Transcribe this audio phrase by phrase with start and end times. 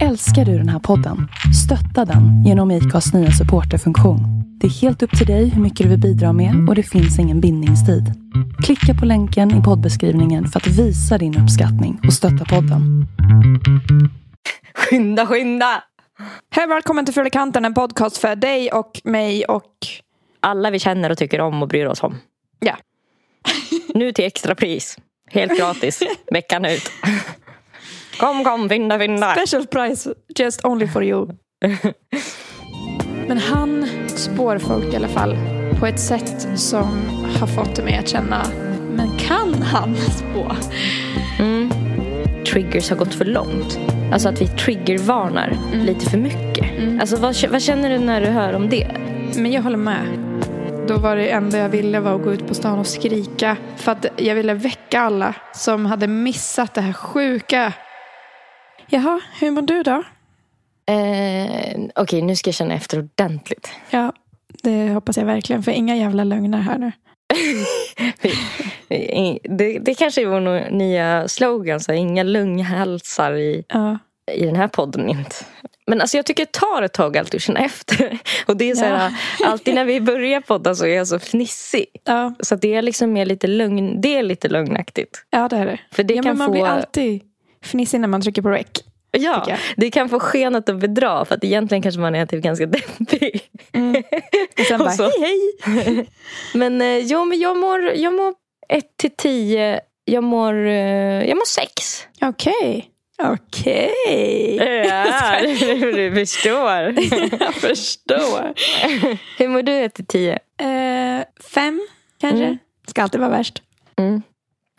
[0.00, 1.28] Älskar du den här podden?
[1.64, 4.20] Stötta den genom IKAs nya supporterfunktion.
[4.60, 7.18] Det är helt upp till dig hur mycket du vill bidra med och det finns
[7.18, 8.04] ingen bindningstid.
[8.64, 13.06] Klicka på länken i poddbeskrivningen för att visa din uppskattning och stötta podden.
[14.74, 15.82] Skynda, skynda!
[16.50, 19.72] Hej välkommen till Fyllekanten, en podcast för dig och mig och...
[20.40, 22.18] Alla vi känner och tycker om och bryr oss om.
[22.60, 22.76] Ja.
[23.94, 24.98] Nu till extrapris.
[25.30, 26.02] Helt gratis.
[26.30, 26.90] Veckan ut.
[28.18, 29.34] Kom, kom, fynda, fynda.
[29.34, 31.28] Special price just only for you.
[33.28, 35.36] Men han spår folk i alla fall
[35.80, 37.02] på ett sätt som
[37.40, 38.46] har fått mig att känna,
[38.96, 40.56] men kan han spå?
[41.38, 41.70] Mm.
[42.44, 43.78] Triggers har gått för långt.
[44.12, 46.70] Alltså att vi triggervarnar lite för mycket.
[47.00, 48.86] Alltså vad, vad känner du när du hör om det?
[49.36, 50.06] Men jag håller med.
[50.88, 53.56] Då var det enda jag ville var att gå ut på stan och skrika.
[53.76, 57.72] För att jag ville väcka alla som hade missat det här sjuka.
[58.94, 60.02] Jaha, hur mår du då?
[60.92, 63.70] Eh, Okej, nu ska jag känna efter ordentligt.
[63.90, 64.12] Ja,
[64.62, 65.62] det hoppas jag verkligen.
[65.62, 66.92] För inga jävla lögner här nu.
[69.42, 73.98] det, det kanske är vår nya slogan, så inga lunghalsar i, Ja.
[74.32, 75.08] i den här podden.
[75.08, 75.36] Inte.
[75.86, 78.18] Men alltså jag tycker det tar ett tag alltid att känna efter.
[78.46, 79.12] Och det är så här,
[79.44, 81.86] alltid när vi börjar podda så är jag så fnissig.
[82.04, 85.24] Ja, Så det är liksom mer lite lugn, det är lite lögnaktigt.
[85.30, 85.78] ja det är det.
[85.90, 87.22] För det ja, kan men man få, blir alltid
[87.62, 88.66] fnissig när man trycker på rec.
[89.10, 89.46] ja,
[89.76, 92.66] det kan få skenet att bedra för att egentligen kanske man är typ ganska
[93.06, 93.40] deppig.
[94.58, 96.06] Och sen Och bara, så- hej hej.
[96.54, 98.34] Men eh, jo, men jag mår, jag mår
[98.68, 99.80] 1 till 10.
[100.04, 100.72] Jag mår, eh,
[101.28, 102.06] jag mår 6.
[102.20, 102.88] Okej.
[103.22, 104.56] Okej.
[104.88, 105.40] Ja,
[105.94, 106.94] du förstår.
[107.40, 108.52] Jag förstår.
[109.38, 110.32] Hur mår du 1 till 10?
[110.32, 111.80] Eh, fem,
[112.20, 112.44] kanske.
[112.44, 112.58] Mm.
[112.86, 113.62] Ska alltid vara värst.
[113.96, 114.22] Mm.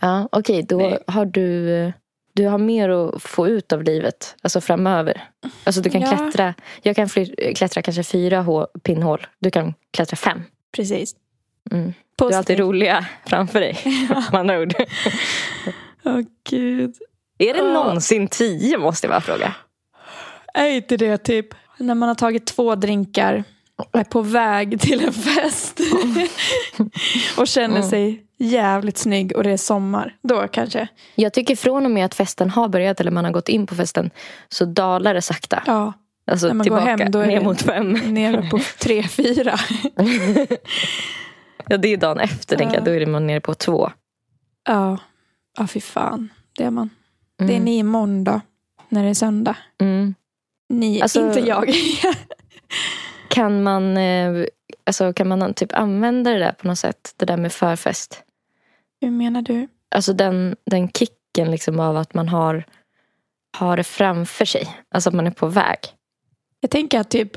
[0.02, 0.64] Ja, okej.
[0.64, 1.00] då Nej.
[1.08, 1.92] har du, eh,
[2.34, 4.36] du har mer att få ut av livet.
[4.42, 5.24] Alltså framöver.
[5.64, 6.18] Alltså du kan Ja.
[6.18, 6.54] klättra.
[6.82, 7.10] Jag kan
[7.56, 9.28] klättra kanske fyra hå, pinnhål.
[9.40, 10.42] Du kan klättra fem.
[10.76, 11.16] Precis.
[11.72, 11.94] Mm.
[12.16, 13.78] Du har alltid roliga framför dig.
[14.32, 14.74] Med andra ord.
[16.04, 16.20] Åh
[16.50, 16.96] gud.
[17.38, 17.74] Är det Ja.
[17.74, 19.56] någonsin tio måste jag bara fråga.
[20.54, 21.48] Är inte det typ
[21.78, 23.44] när man har tagit två drinkar
[23.76, 25.80] och är på väg till en fest
[27.38, 27.90] och känner Mm.
[27.90, 30.16] sig jävligt snygg och det är sommar.
[30.22, 30.88] Då kanske.
[31.16, 33.76] Jag tycker från och med att festen har börjat eller man har gått in på
[33.76, 34.10] festen
[34.50, 35.64] så dalar det sakta.
[35.66, 35.94] Ja,
[36.32, 37.92] Alltså när man går tillbaka hem, då är ner mot fem.
[37.94, 39.60] nere på tre, fyra.
[41.68, 42.82] Ja, det är dagen efter tänker jag.
[42.82, 42.86] Ja.
[42.86, 43.92] Då är man nere på två.
[44.68, 44.98] Ja,
[45.58, 46.30] ja fy fan.
[46.58, 46.90] Det är man.
[47.40, 47.48] Mm.
[47.50, 48.42] Det är ni imorgon då.
[48.90, 49.56] När det är söndag.
[49.82, 50.16] Mm.
[50.70, 51.70] Ni, Alltså- inte jag.
[53.34, 54.46] Kan man, eh,
[54.86, 57.14] alltså, kan man typ använda det där på något sätt?
[57.18, 58.24] Det där med förfest.
[59.02, 59.68] Hur menar du?
[59.96, 62.64] Alltså den, den kicken liksom av att man har,
[63.58, 64.68] har det framför sig.
[64.92, 65.80] Alltså att man är på väg.
[66.60, 67.32] Jag tänker att typ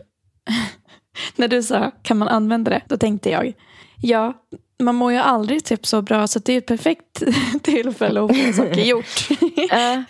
[1.36, 3.54] när du sa kan man använda det, då tänkte jag
[4.02, 4.34] ja,
[4.78, 7.22] man mår ju aldrig typ så bra så det är ett perfekt
[7.62, 9.30] tillfälle att få saker gjort.
[9.30, 10.02] Uh,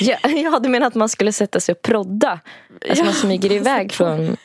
[0.00, 2.40] ja, ja, du menar att man skulle sätta sig och prodda?
[2.88, 4.36] Alltså man Ja, smyger iväg från...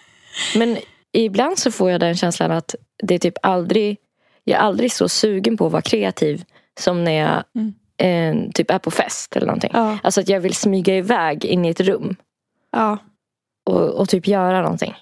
[0.55, 0.77] Men
[1.11, 3.97] ibland så får jag den känslan att det är typ aldrig...
[4.43, 6.43] Jag är aldrig så sugen på att vara kreativ
[6.79, 7.73] som när jag Mm.
[8.45, 9.71] eh, typ är på fest eller någonting.
[9.73, 12.15] Ja, Alltså att jag vill smyga iväg in i ett rum
[12.71, 12.97] ja,
[13.65, 14.93] och, och typ göra någonting.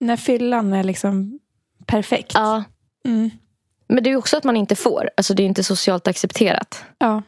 [0.00, 1.38] när fyllan är liksom
[1.86, 2.32] perfekt.
[2.34, 2.64] Ja.
[3.04, 3.30] Mm,
[3.88, 5.10] Men det är också att man inte får.
[5.16, 6.84] Alltså det är inte socialt accepterat.
[6.98, 7.22] ja,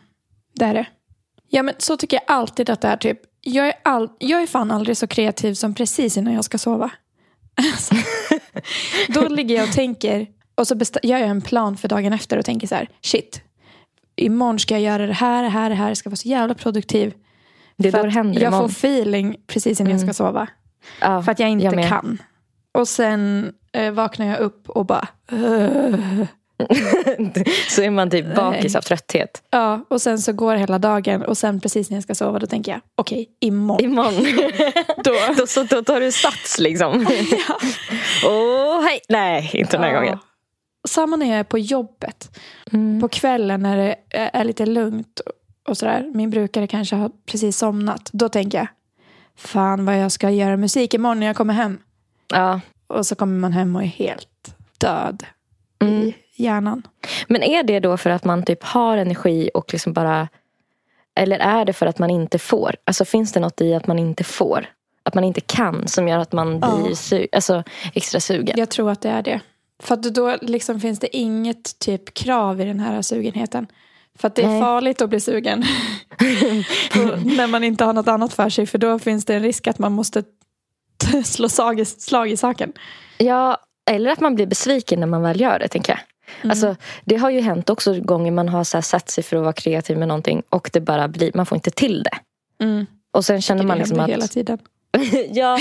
[0.54, 0.86] det är det.
[1.48, 2.96] Ja, men så tycker jag alltid att det är.
[2.96, 3.18] Typ.
[3.40, 6.90] Jag, är all, jag är fan aldrig så kreativ som precis innan jag ska sova.
[7.56, 7.94] Alltså,
[9.08, 12.44] då ligger jag och tänker och så gör jag en plan för dagen efter och
[12.44, 13.42] tänker så här, shit,
[14.16, 16.54] imorgon ska jag göra det här, det här, det här, jag ska vara så jävla
[16.54, 17.14] produktiv.
[17.76, 18.70] Det För då det händer jag får imorgon.
[18.70, 20.48] feeling precis innan jag ska sova.
[21.00, 22.22] Ja, För att jag inte jag kan.
[22.72, 25.08] Och sen eh, vaknar jag upp och bara...
[25.32, 26.26] "Ugh."
[27.68, 29.42] så är man typ bakis av trötthet.
[29.50, 32.46] Ja, och sen så går hela dagen och sen precis när jag ska sova då
[32.46, 33.84] tänker jag okej, imorgon.
[33.84, 34.24] Imorgon.
[35.04, 35.12] Då.
[35.38, 37.06] då, så, då tar du sats liksom.
[38.26, 39.00] Åh, hej.
[39.08, 40.00] Nej, inte den här Ja.
[40.00, 40.18] gången.
[40.88, 42.38] Samma när jag är på jobbet.
[42.72, 43.00] Mm.
[43.00, 45.20] På kvällen när det är är lite lugnt
[45.68, 46.10] och sådär.
[46.14, 48.10] Min brukare kanske har precis somnat.
[48.12, 48.66] Då tänker jag,
[49.36, 51.78] fan vad jag ska göra musik imorgon när jag kommer hem.
[52.32, 52.60] Ja.
[52.86, 55.24] Och så kommer man hem och är helt död
[55.82, 55.94] Mm.
[56.02, 56.82] i hjärnan.
[57.28, 60.28] Men är det då för att man typ har energi och liksom bara...
[61.16, 62.74] Eller är det för att man inte får?
[62.84, 64.66] Alltså finns det något i att man inte får?
[65.02, 66.76] Att man inte kan som gör att man Ja.
[66.82, 67.62] blir su- alltså,
[67.94, 68.54] extra sugen?
[68.58, 69.40] Jag tror att det är det.
[69.82, 73.66] För att då liksom finns det inget typ krav i den här sugenheten.
[74.18, 74.60] För att det är Nej.
[74.60, 75.58] farligt att bli sugen.
[77.24, 78.66] När man inte har något annat för sig.
[78.66, 80.22] För då finns det en risk att man måste
[81.24, 82.72] slå slag i, slag i saken.
[83.18, 83.58] Ja,
[83.90, 86.00] eller att man blir besviken när man väl gör det, tänker jag.
[86.40, 86.50] Mm.
[86.50, 89.42] Alltså, det har ju hänt också gånger man har så här satt sig för att
[89.42, 92.18] vara kreativ med någonting och det bara blir, man får inte till det.
[92.64, 92.86] Mm.
[93.12, 94.08] Och sen känner Det man liksom att...
[94.08, 94.58] hela tiden.
[95.30, 95.58] ja,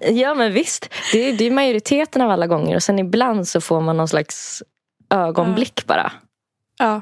[0.00, 0.88] ja, men visst.
[1.12, 2.76] Det är, det är majoriteten av alla gånger.
[2.76, 4.62] Och sen ibland så får man någon slags
[5.10, 6.12] ögonblick bara.
[6.78, 7.00] Ja,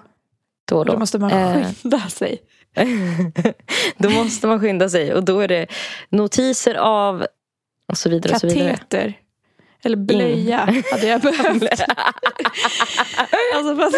[0.68, 0.92] Då och då.
[0.92, 2.38] då måste man Eh, skynda sig.
[3.98, 5.14] då måste man skynda sig.
[5.14, 5.66] Och då är det
[6.08, 7.26] notiser av
[7.88, 8.34] och så vidare.
[8.34, 9.12] Och så vidare.
[9.82, 10.58] Eller blöja
[10.90, 11.62] hade jag behövt.
[13.54, 13.94] alltså, för att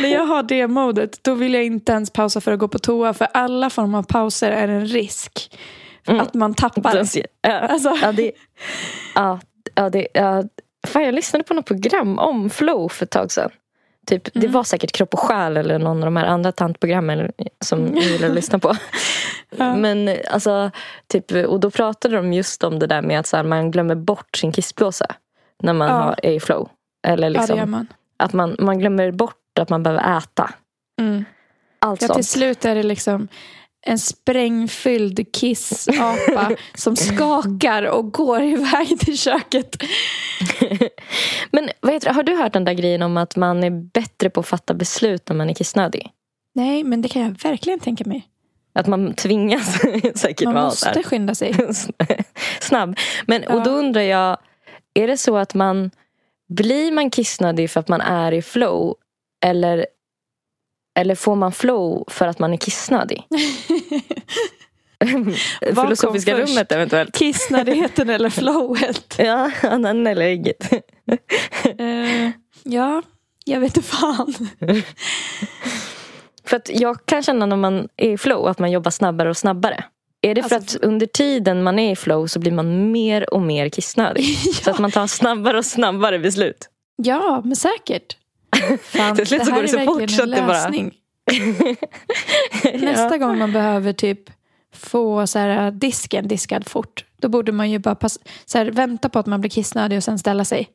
[0.00, 2.78] när jag har det modet då vill jag inte ens pausa för att gå på
[2.78, 3.14] toa.
[3.14, 5.58] För alla former av pauser är en risk.
[6.06, 6.20] Mm.
[6.20, 6.96] Att man tappar.
[6.96, 7.20] Alltså.
[8.02, 8.32] ja, det,
[9.14, 9.40] ja,
[9.74, 10.44] ja, det, ja.
[10.86, 13.50] Fan, jag lyssnade på något program om flow för ett tag sedan.
[14.10, 14.52] Typ, Det Mm.
[14.52, 17.32] var säkert Kropp och själ eller någon av de här andra tantprogrammen
[17.64, 18.74] som jag gillar att lyssna på.
[19.56, 19.74] Ja.
[19.76, 20.70] Men alltså,
[21.06, 23.94] typ, och då pratade de just om det där med att så här, man glömmer
[23.94, 25.06] bort sin kissblåsa
[25.62, 25.94] när man Ja.
[25.94, 26.68] har, är i flow.
[27.06, 27.86] Eller Ja, det liksom, gör man.
[28.16, 30.50] att man, man glömmer bort att man behöver äta.
[31.00, 31.24] Mm.
[31.78, 32.26] Allt Ja, till sånt.
[32.26, 33.28] slut är det liksom
[33.86, 39.76] en sprängfylld kissapa som skakar och går iväg till köket.
[41.50, 44.40] Men vad heter, har du hört den där grejen om att man är bättre på
[44.40, 46.10] att fatta beslut när man är kissnödig?
[46.54, 48.26] Nej, men det kan jag verkligen tänka mig.
[48.74, 49.72] Att man tvingas
[50.14, 51.54] säkert Man vara här måste skynda sig.
[52.60, 52.98] snabb.
[53.26, 53.74] Men, Och då Ja.
[53.74, 54.36] undrar jag,
[54.94, 55.90] är det så att man
[56.48, 58.94] blir man kissnödig för att man är i flow?
[59.44, 59.86] Eller,
[60.98, 63.22] eller får man flow för att man är kissnödig?
[65.60, 67.14] Filosofiska rummet eventuellt.
[67.18, 69.14] Kissnödigheten eller flowet.
[69.18, 70.72] Ja, den eller ägget.
[71.78, 72.30] Eh,
[72.62, 73.02] ja,
[73.44, 74.34] jag vet inte fan.
[76.44, 79.36] För att jag kan känna när man är i flow att man jobbar snabbare och
[79.36, 79.84] snabbare.
[80.22, 83.34] Är det för Alltså- att under tiden man är i flow så blir man mer
[83.34, 84.24] och mer kissnödig?
[84.38, 86.68] Så att man tar snabbare och snabbare beslut?
[86.96, 88.16] Ja, men säkert.
[88.82, 90.90] Fan, Till slut så går det så fort så att det bara-.
[92.78, 93.16] Nästa ja.
[93.16, 94.30] gång man behöver typ
[94.72, 97.04] få så här, disken diskad fort.
[97.16, 100.04] Då borde man ju bara pass, så här, vänta på att man blir kissnödig och
[100.04, 100.68] sen ställa sig.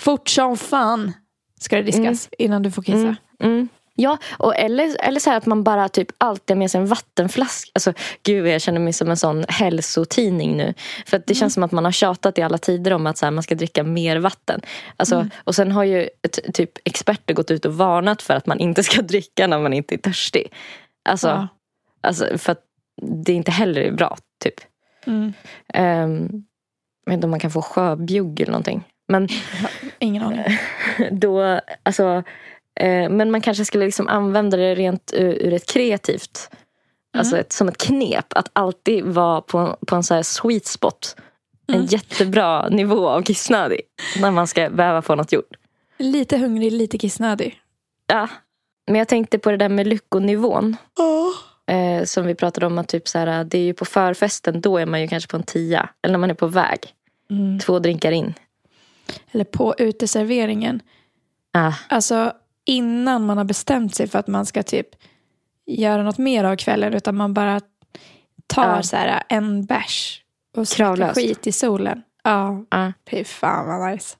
[0.00, 1.12] Fort som fan
[1.60, 2.98] ska det diskas innan du får kissa.
[2.98, 3.68] Mm, mm.
[4.02, 6.86] Ja, och eller, eller så här att man bara typ alltid har med sig en
[6.86, 7.70] vattenflaska.
[7.74, 10.74] Alltså, gud, jag känner mig som en sån hälsotidning nu.
[11.06, 13.26] För att det känns som att man har tjatat i alla tider om att så
[13.26, 14.60] här, man ska dricka mer vatten.
[14.96, 16.08] Alltså, Och sen har ju
[16.52, 19.94] typ experter gått ut och varnat för att man inte ska dricka när man inte
[19.94, 20.52] är törstig.
[21.04, 21.48] Alltså, Ja.
[22.00, 22.60] alltså för att
[23.26, 24.54] det inte heller är bra, typ.
[25.06, 25.32] Mm.
[25.74, 26.44] Um,
[27.04, 28.84] jag vet inte om man kan få sjöbjugg eller någonting.
[29.08, 29.28] Men
[29.98, 30.44] Ingen aning.
[31.10, 32.22] då, alltså,
[33.10, 36.50] men man kanske skulle liksom använda det rent ur, ur ett kreativt,
[37.16, 38.32] alltså ett, som ett knep.
[38.32, 41.16] Att alltid vara på, på en så här sweet spot.
[41.72, 43.80] En jättebra nivå av kissnödig.
[44.20, 45.56] När man ska behöva få något gjort.
[45.98, 47.60] Lite hungrig, lite kissnödig.
[48.06, 48.28] Ja.
[48.86, 50.76] Men jag tänkte på det där med lyckonivån.
[51.66, 54.78] Eh, som vi pratade om att typ så här, det är ju på förfesten, då
[54.78, 55.88] är man ju kanske på en tia.
[56.02, 56.78] Eller när man är på väg.
[57.30, 57.58] Mm.
[57.58, 58.34] Två drinkar in.
[59.32, 60.80] Eller på uteserveringen.
[61.52, 62.32] Ah, Alltså
[62.66, 64.88] innan man har bestämt sig för att man ska typ
[65.66, 66.94] göra något mer av kvällen.
[66.94, 67.60] Utan man bara
[68.46, 68.82] tar Ja.
[68.82, 70.22] så här en bärs
[70.56, 71.14] och Kravlöst.
[71.14, 72.02] skit i solen.
[72.24, 72.92] Ja, ah.
[73.10, 74.16] fy fan vad nice.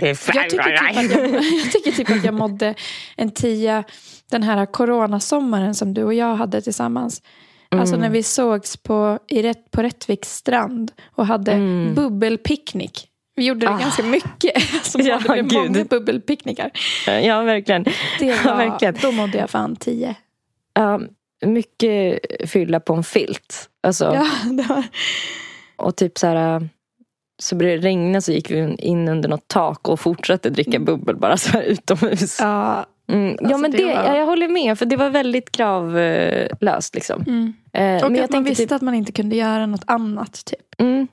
[0.00, 2.74] Det är fan Jag tycker, typ att jag, jag tycker typ att jag mådde
[3.16, 3.84] en tia
[4.30, 7.22] den här coronasommaren som du och jag hade tillsammans.
[7.70, 8.00] Alltså Mm.
[8.06, 11.94] när vi sågs på, i rätt, på Rättviks strand och hade Mm.
[11.94, 13.08] bubbelpicknick.
[13.38, 13.78] Vi gjorde det Ah.
[13.78, 14.62] ganska mycket.
[14.82, 15.70] Som Ja, det blev gud.
[15.70, 16.70] många bubbelpicknickar.
[17.06, 17.82] Ja, verkligen.
[18.18, 18.94] Det Ja, var, verkligen.
[19.02, 20.14] då mådde jag fan tio.
[20.74, 21.00] Ja,
[21.46, 23.68] mycket fylla på en filt.
[23.82, 24.82] Alltså, Ja, det var,
[25.76, 26.68] Och typ så här...
[27.42, 31.16] Så började det regna så gick vi in under något tak och fortsatte dricka bubbel
[31.16, 32.38] bara så här utomhus.
[32.40, 33.28] ja, Mm.
[33.28, 36.94] ja Alltså, men det det, var- ja, jag håller med för det var väldigt kravlöst
[36.94, 37.22] liksom.
[37.26, 37.52] mm.
[37.72, 39.84] Eh, Och men att jag man tänkte visste typ, att man inte kunde göra något
[39.86, 40.44] annat.
[40.44, 40.80] Typ.
[40.80, 41.08] mm,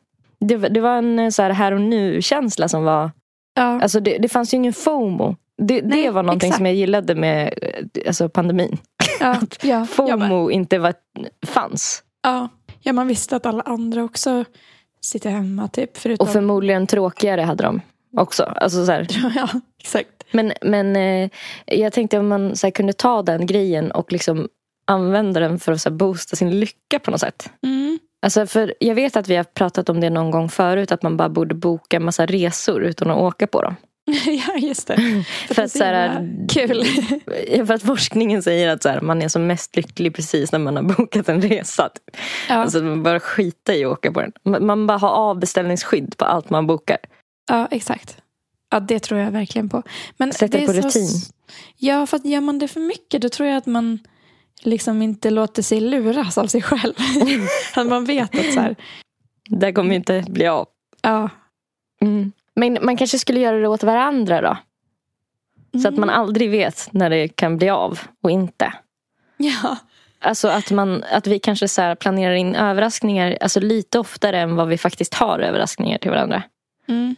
[0.48, 3.12] det, var- det var en eh, så här, här och nu känsla som var
[3.58, 3.82] Ja.
[3.82, 5.36] Alltså det, det fanns ju ingen FOMO.
[5.58, 6.58] Det, det Nej, var någonting exakt.
[6.58, 8.78] som jag gillade med eh, alltså pandemin.
[9.20, 10.94] ja, ja, ja, FOMO inte var,
[11.46, 12.04] fanns.
[12.24, 12.50] ja.
[12.82, 14.46] ja, man visste att alla andra också
[15.02, 15.68] sitter hemma.
[15.68, 16.28] Typ, förutom...
[16.28, 17.82] Och förmodligen tråkigare hade de
[18.18, 18.44] också.
[18.44, 19.08] Alltså så här.
[19.36, 19.50] ja,
[19.84, 20.10] exakt.
[20.32, 21.30] Men, men eh,
[21.66, 24.48] jag tänkte om man så här, kunde ta den grejen och liksom
[24.88, 27.50] använda den för att så här, boosta sin lycka på något sätt.
[27.64, 28.00] Mm.
[28.26, 30.92] Alltså för jag vet att vi har pratat om det någon gång förut.
[30.92, 33.76] Att man bara borde boka massa resor utan att åka på dem.
[34.48, 35.24] ja, just det.
[35.54, 36.86] För att, så här, kul.
[37.68, 40.76] för att forskningen säger att så här, man är som mest lycklig precis när man
[40.76, 41.90] har bokat en resa.
[41.90, 42.18] Typ.
[42.50, 42.56] Ja.
[42.56, 44.62] Alltså man bara skita i att åka på den.
[44.68, 46.98] Man- bara har avbeställningsskydd på allt man bokar.
[47.50, 48.18] ja, exakt.
[48.72, 49.84] Ja, det tror jag verkligen på.
[50.18, 51.08] Men Sätt det på så- rutin.
[51.78, 54.00] Ja, för att gör man det för mycket då tror jag att man
[54.62, 56.94] liksom inte låter sig luras av sig själv.
[57.76, 58.76] att man vet att så här,
[59.50, 60.68] Det kommer inte bli av.
[61.02, 61.30] ja.
[62.02, 62.32] Mm.
[62.56, 64.58] Men man kanske skulle göra det åt varandra då.
[65.82, 66.22] Så att man Mm.
[66.22, 68.74] aldrig vet när det kan bli av och inte.
[69.38, 69.78] Ja.
[70.20, 74.68] Alltså att, man, att vi kanske så planerar in överraskningar alltså lite oftare än vad
[74.68, 76.44] vi faktiskt har överraskningar till varandra.
[76.88, 77.16] Mm.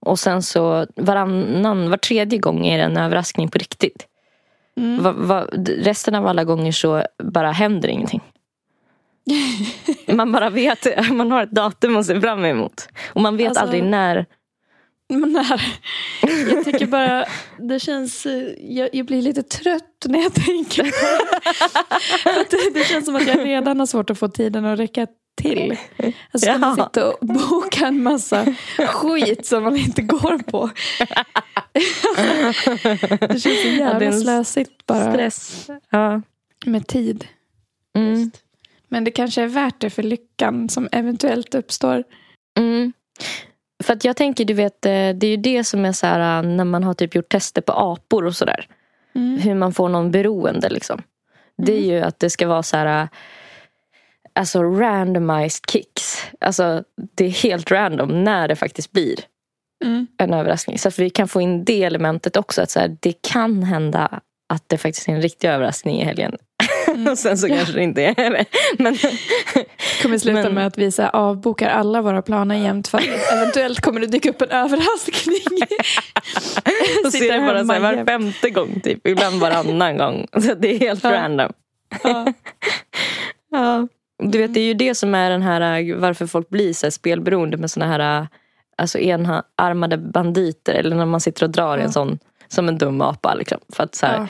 [0.00, 4.06] Och sen så varannan, var tredje gång är det en överraskning på riktigt.
[4.76, 5.02] Mm.
[5.02, 5.46] Va, va,
[5.78, 8.20] resten av alla gånger så bara händer ingenting.
[10.06, 12.88] Man bara vet, man har ett datum att se fram emot.
[13.12, 14.26] Och man vet Alltså- aldrig när.
[15.08, 15.62] När,
[16.50, 17.24] jag tycker bara,
[17.58, 21.24] det känns, eh, jag, jag blir lite trött när jag tänker på
[22.50, 22.74] det.
[22.74, 25.76] Det känns som att jag redan har svårt att få tiden att räcka till.
[26.32, 26.84] Alltså ska man Ja.
[26.86, 28.46] sitta och boka en massa
[28.86, 30.70] skit som man inte går på.
[31.72, 35.70] Det känns så Ja, jävla en slösigt bara Stress.
[35.90, 36.22] Ja.
[36.66, 37.26] med tid.
[37.96, 38.30] Mm.
[38.88, 42.04] Men det kanske är värt det för lyckan som eventuellt uppstår.
[42.58, 42.92] Mm.
[43.84, 46.38] För att jag tänker, du vet, eh, det är ju det som är så här
[46.42, 48.66] äh, när man har typ gjort tester på apor och sådär.
[49.14, 49.38] Mm.
[49.40, 51.02] Hur man får någon beroende liksom.
[51.56, 53.08] Det är ju att det ska vara så här äh,
[54.34, 56.22] Alltså randomized kicks.
[56.40, 56.82] Alltså
[57.14, 59.14] det är helt random när det faktiskt blir
[59.84, 60.06] Mm.
[60.18, 60.78] en överraskning.
[60.78, 62.62] Så att vi kan få in det elementet också.
[62.62, 64.20] Att så här, det kan hända
[64.52, 66.36] att det faktiskt är en riktig överraskning i helgen.
[67.10, 68.44] och sen så kanske det inte är det.
[68.78, 68.96] Men,
[70.02, 73.00] kommer sluta Men- med att vi så avbokar alla våra planer jämt för
[73.32, 75.36] eventuellt kommer det dyka upp en överraskning.
[77.10, 78.80] Sitter ser det bara så här, var femte gång.
[78.80, 79.06] Typ.
[79.06, 80.26] Ibland varannan gång.
[80.32, 81.12] Så det är helt Ja.
[81.12, 81.52] random.
[82.02, 82.26] Ja.
[83.50, 83.88] Ja.
[84.22, 86.86] Du vet, det är ju det som är den här äh, varför folk blir så
[86.86, 88.26] här spelberoende med såna här äh,
[88.76, 90.74] alltså enarmade banditer.
[90.74, 91.84] Eller när man sitter och drar Ja.
[91.84, 93.34] en sån som en dum apa.
[93.34, 93.58] Liksom.
[93.72, 94.26] För att så här, Ja.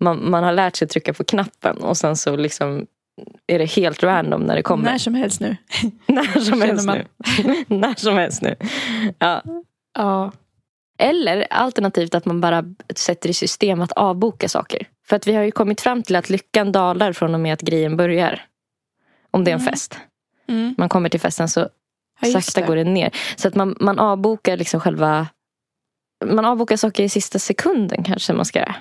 [0.00, 2.86] man, man har lärt sig trycka på knappen och sen så liksom
[3.46, 4.84] är det helt random när det kommer.
[4.90, 5.56] När som helst nu.
[6.06, 7.04] När som helst nu.
[7.76, 8.56] när som helst nu.
[9.18, 9.42] Ja.
[9.98, 10.32] Ja.
[10.98, 12.64] Eller alternativt att man bara
[12.96, 14.86] sätter i system att avboka saker.
[15.08, 17.60] För att vi har ju kommit fram till att lyckan dalar från och med att
[17.60, 18.40] grejen börjar.
[19.32, 19.72] Om det är en Mm.
[19.72, 19.98] fest.
[20.48, 20.74] Mm.
[20.78, 21.68] Man kommer till festen så
[22.20, 22.66] Ja, sakta det.
[22.66, 23.10] går det ner.
[23.36, 25.26] Så att man, man avbokar liksom själva...
[26.24, 28.74] Man avbokar saker i sista sekunden kanske man ska göra.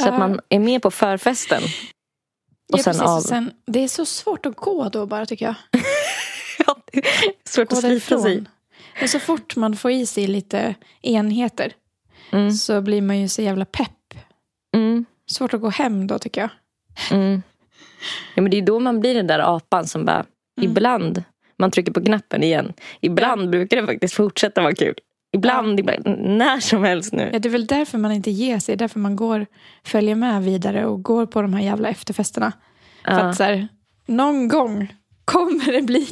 [0.00, 0.12] Så Ja.
[0.12, 1.62] att man är med på förfesten.
[2.72, 3.02] Och ja, sen precis.
[3.08, 3.20] av.
[3.20, 5.54] Sen, det är så svårt att gå då bara tycker jag.
[6.66, 7.04] Ja, det är
[7.48, 8.44] svårt Gå att slita sig.
[9.00, 11.72] Men så fort man får i sig lite enheter
[12.32, 14.14] Mm, så blir man ju så jävla pepp.
[14.74, 16.50] mm, Svårt att gå hem då tycker jag.
[17.18, 17.42] mm.
[18.34, 20.24] Ja, men det är då man blir den där apan som bara,
[20.60, 20.70] Mm.
[20.70, 21.22] ibland,
[21.58, 22.72] man trycker på knappen igen.
[23.00, 24.94] Ibland brukar det faktiskt fortsätta vara kul.
[25.32, 27.30] Ibland, ibland, när som helst nu.
[27.32, 28.76] Ja, det är väl därför man inte ger sig.
[28.76, 29.46] Därför man går,
[29.84, 32.52] följer med vidare och går på de här jävla efterfesterna.
[33.04, 33.18] För Ja.
[33.20, 33.68] att så här,
[34.06, 36.06] någon gång kommer det bli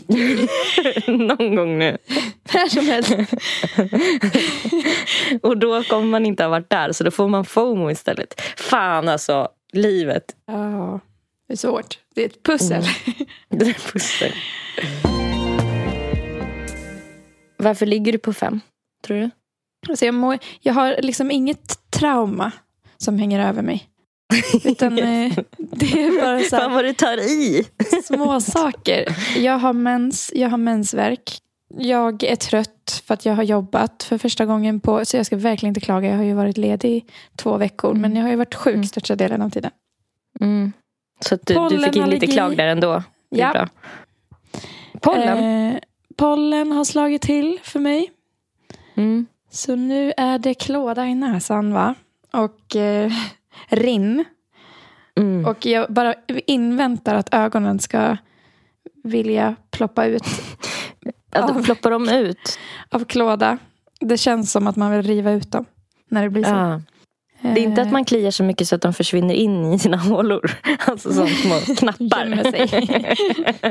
[1.27, 1.97] Någon gång nu.
[2.55, 3.13] när som helst.
[5.43, 8.41] Och då kommer man inte ha varit där så då får man FOMO istället.
[8.57, 10.25] Fan alltså, livet.
[10.47, 11.01] Ja,
[11.49, 11.99] det är svårt.
[12.15, 12.83] Det är ett pussel.
[13.49, 14.33] Det är pussel.
[17.57, 18.61] Varför ligger du på fem?
[19.07, 19.31] Tror du?
[19.89, 22.53] Alltså jag, mår, jag har liksom inget trauma
[22.97, 23.89] som hänger över mig.
[24.65, 27.65] Utan eh, det är bara så Fan vad du tar i.
[28.05, 29.17] små saker.
[29.39, 31.39] Jag har mens, jag har mensvärk.
[31.79, 35.37] Jag är trött för att jag har jobbat för första gången på, så jag ska
[35.37, 36.09] verkligen inte klaga.
[36.11, 37.05] Jag har ju varit ledig i
[37.37, 38.87] två veckor, men jag har ju varit sjuk Mm.
[38.87, 39.71] största delen av tiden.
[40.41, 40.73] Mm.
[41.21, 43.03] Så du, du fick in lite klag där ändå.
[43.31, 43.53] Det Ja.
[43.53, 43.69] bra.
[45.01, 45.39] Pollen?
[45.73, 45.79] Eh,
[46.17, 48.11] pollen har slagit till för mig.
[48.95, 49.27] Mm.
[49.51, 51.95] Så nu är det klåda i näsan va?
[52.33, 53.13] Och eh,
[53.69, 54.25] rinn.
[55.19, 55.47] Mm.
[55.47, 56.15] Och jag bara
[56.47, 58.17] inväntar att ögonen ska
[59.05, 60.23] vilja ploppa ut
[61.35, 62.59] av- ploppar de ut.
[62.91, 63.59] av klåda.
[64.01, 65.65] Det känns som att man vill riva ut dem
[66.09, 66.51] när det blir så.
[66.51, 66.81] Ja.
[67.43, 69.97] Det är inte att man kliar så mycket så att de försvinner in i sina
[70.09, 70.51] hålor.
[70.79, 72.43] Alltså som små knappar.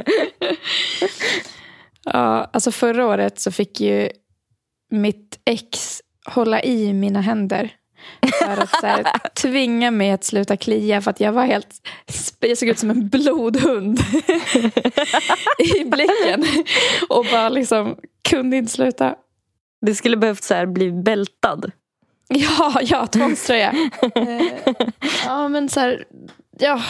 [2.07, 4.10] Ja, alltså förra året så fick ju
[4.91, 7.72] mitt ex hålla i mina händer.
[8.39, 9.05] För att så här,
[9.41, 11.88] tvinga mig att sluta klia för att jag var helt...
[12.39, 14.00] Jag såg ut som en blodhund
[15.57, 16.45] i blicken.
[17.10, 17.95] Och bara liksom
[18.29, 19.15] kunde inte sluta.
[19.81, 21.72] Det skulle behövt så här bli bältad.
[22.29, 23.74] Ja, ja, tvångströja.
[24.15, 24.41] Eh,
[25.25, 26.05] ja, men så här,
[26.60, 26.82] ja,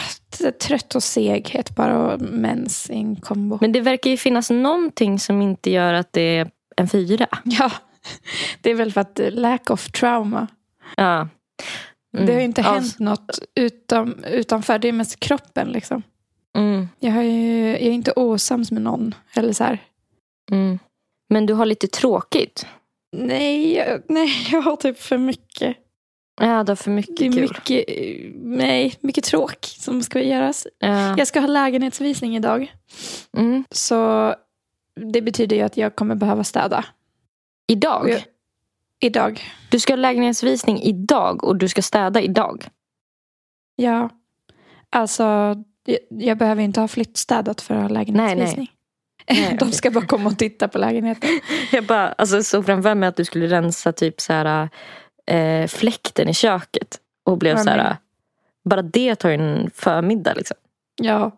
[0.60, 3.58] trött och seghet bara och mens i en kombo.
[3.60, 7.26] Men det verkar ju finnas någonting som inte gör att det är en fyra.
[7.44, 7.70] Ja,
[8.60, 10.46] det är väl för att eh, lack of trauma.
[10.96, 11.28] Ja.
[12.16, 12.26] Mm.
[12.26, 14.78] Det har ju inte Ja, hänt något utom, utanför.
[14.78, 16.02] Det är mest kroppen liksom.
[16.56, 16.88] Mm.
[17.00, 19.14] Jag, har ju, jag är inte osams med någon.
[19.34, 19.78] Eller så här.
[20.50, 20.78] Mm.
[21.28, 22.66] Men du har lite tråkigt.
[23.16, 25.76] Nej, jag, nej, jag har typ för mycket.
[26.40, 27.40] Ja, du har för mycket Det är kul.
[27.40, 30.66] mycket, eh, nej, mycket tråk som ska göras.
[30.78, 31.14] Ja.
[31.18, 32.72] Jag ska ha lägenhetsvisning idag.
[33.36, 33.64] Mm.
[33.70, 34.34] Så
[35.12, 36.84] det betyder ju att jag kommer behöva städa.
[37.68, 38.10] Idag?
[38.10, 38.22] Jag-
[39.00, 39.40] Idag.
[39.70, 42.68] Du ska ha lägenhetsvisning idag och du ska städa idag.
[43.76, 44.10] Ja.
[44.90, 45.24] Alltså,
[45.86, 48.56] jag, jag behöver inte ha flyttstädat för att ha lägenhetsvisning.
[48.72, 48.75] Nej,
[49.58, 51.30] De ska bara komma och titta på lägenheten.
[51.72, 54.68] Jag bara alltså, såg framför mig att du skulle rensa typ så här,
[55.26, 56.98] eh, fläkten i köket.
[57.24, 57.96] Och blev så här,
[58.64, 60.56] bara det tar ju en förmiddag liksom.
[61.02, 61.30] Ja.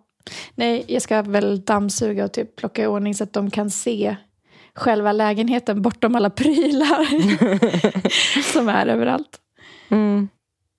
[0.55, 4.17] Nej, jag ska väl dammsuga och typ plocka i ordning så att de kan se
[4.75, 7.07] själva lägenheten bortom alla prylar
[8.53, 9.41] som är överallt.
[9.89, 10.29] Mm.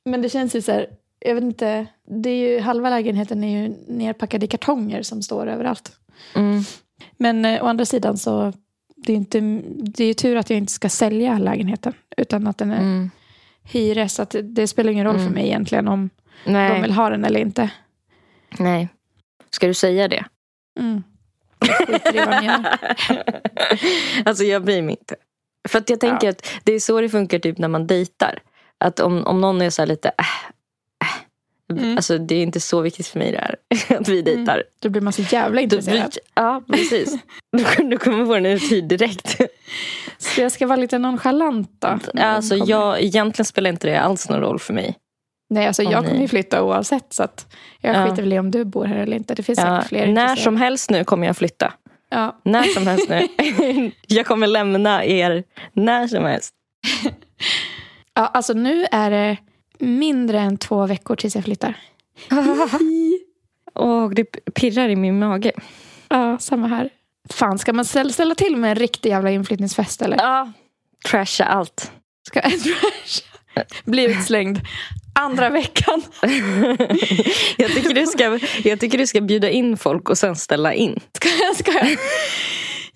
[0.05, 0.87] Men det känns ju så här,
[1.19, 5.47] jag vet inte, det är ju, halva lägenheten är ju nerpackad i kartonger som står
[5.47, 5.91] överallt.
[6.35, 6.63] Mm.
[7.19, 8.53] Men eh, å andra sidan så
[8.95, 9.39] det är, inte,
[9.73, 13.09] det är tur att jag inte ska sälja lägenheten utan att den är Mm.
[13.63, 14.13] hyres.
[14.13, 15.27] Så att det, spelar ingen roll Mm.
[15.27, 16.09] för mig egentligen om
[16.45, 16.81] de Nej.
[16.81, 17.69] vill ha den eller inte.
[18.59, 18.89] Nej.
[19.49, 20.25] Ska du säga det?
[20.79, 21.03] Mm.
[22.13, 22.65] Jag
[24.25, 25.15] alltså jag bryr mig inte.
[25.69, 26.31] För att jag tänker Ja.
[26.31, 28.39] att det är så det funkar typ när man dejtar.
[28.77, 30.51] Att om, om någon är så här lite äh,
[31.73, 31.95] Mm.
[31.97, 33.55] Alltså det är inte så viktigt för mig det här.
[33.99, 34.63] Att vi dejtar.
[34.79, 35.95] Då blir man så jävla intresserad.
[36.11, 37.17] blir, ja precis.
[37.89, 39.37] Du kommer få den uthyrd direkt.
[40.17, 41.99] Så jag ska vara lite nonchalant då?
[42.21, 44.95] Alltså jag, egentligen spelar inte det alls någon roll för mig.
[45.49, 47.13] Nej, alltså Om jag ni- kommer ju flytta oavsett.
[47.13, 48.05] Så att jag Ja.
[48.09, 49.35] skiter väl i om du bor här eller inte.
[49.35, 51.73] Det finns Ja, säkert fler när som helst nu kommer jag flytta.
[52.09, 52.39] Ja.
[52.45, 53.27] När som helst nu.
[54.07, 56.53] jag kommer lämna er när som helst.
[58.13, 59.37] ja, alltså nu är det
[59.79, 61.77] mindre än två veckor tills jag flyttar.
[63.75, 65.51] Åh, det pirrar i min mage.
[66.09, 66.89] Ja, samma här.
[67.29, 70.17] Fan, ska man ställa, till med en riktig jävla inflyttningsfest eller?
[70.17, 70.51] Ja,
[71.09, 71.91] trasha allt.
[72.27, 72.41] Ska
[73.85, 74.59] bli utslängd
[75.13, 76.01] andra veckan?
[77.57, 80.99] jag, tycker du ska, jag tycker du ska bjuda in folk och sen ställa in.
[81.13, 81.55] Ska jag?
[81.55, 81.97] Ska jag?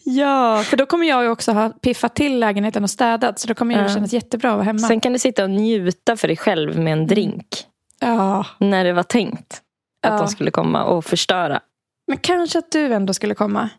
[0.05, 3.39] Ja, för då kommer jag ju också ha piffat till lägenheten och städat.
[3.39, 3.89] Så då kommer ju Ja.
[3.89, 4.79] kännas jättebra att vara hemma.
[4.79, 7.47] Sen kan du sitta och njuta för dig själv med en drink.
[7.99, 9.61] Ja, När det var tänkt
[10.07, 10.17] att Ja.
[10.17, 11.59] de skulle komma och förstöra.
[12.07, 13.69] men kanske att du ändå skulle komma.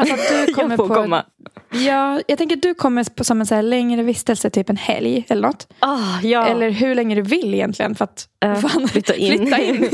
[0.00, 1.24] Alltså du kommer jag får på, komma.
[1.72, 5.24] Ja, jag tänker att du kommer på som en så längre vistelse, typ en helg
[5.28, 5.66] eller något.
[5.80, 6.46] Ah, ja.
[6.48, 9.38] Eller hur länge du vill egentligen för att Eh, fan, flytta in.
[9.38, 9.80] flytta in.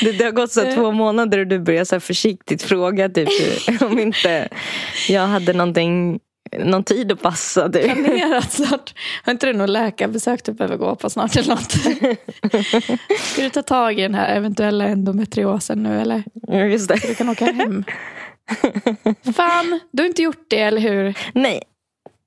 [0.00, 0.74] det, det har gått så här Eh.
[0.74, 3.28] två månader och du börjar så försiktigt fråga typ,
[3.82, 4.48] om inte
[5.08, 6.20] jag hade någonting,
[6.58, 7.68] någon tid att passa.
[7.68, 7.82] Typ.
[7.84, 8.94] planerat snart.
[9.24, 11.72] Har inte du något läkarbesök du behöver gå på snart eller något?
[13.20, 16.22] Ska du ta tag i den här eventuella endometriosen nu eller?
[16.48, 16.94] Ja, Just det.
[17.08, 17.84] Du kan åka hem.
[19.36, 21.18] Fan, du har inte gjort det eller hur?
[21.34, 21.62] Nej.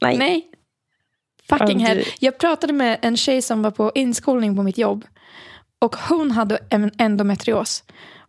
[0.01, 0.17] Nej.
[0.17, 0.51] Nej.
[1.49, 2.03] Fucking hell.
[2.19, 5.05] Jag pratade med en tjej som var på inskolning på mitt jobb.
[5.79, 7.84] Och hon hade en endometrios.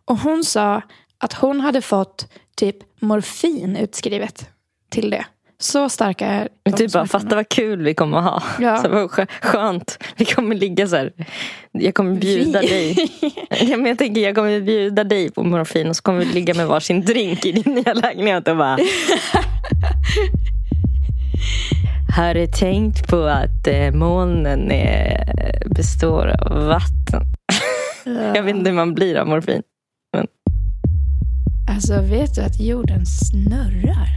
[0.05, 0.81] Och hon sa
[1.17, 4.49] att hon hade fått typ morfin utskrivet
[4.89, 5.25] till det.
[5.61, 8.43] Så starka är de Typ bara, fatta vad kul vi kommer att ha.
[8.59, 8.77] Ja.
[8.77, 9.97] Så vad skö- skönt.
[10.17, 11.11] Vi kommer ligga så här.
[11.71, 12.67] Jag kommer bjuda Vi.
[12.67, 12.95] dig.
[13.61, 16.53] Ja, men jag tänker jag kommer bjuda dig på morfin och så kommer vi ligga
[16.53, 18.77] med varsin drink i din nya lägenhet och bara.
[22.17, 25.23] Har du tänkt på att eh, molnen är,
[25.75, 27.23] består av vatten?
[28.35, 29.61] Jag vet inte hur man blir av morfin.
[31.69, 34.07] Alltså vet du att jorden snurrar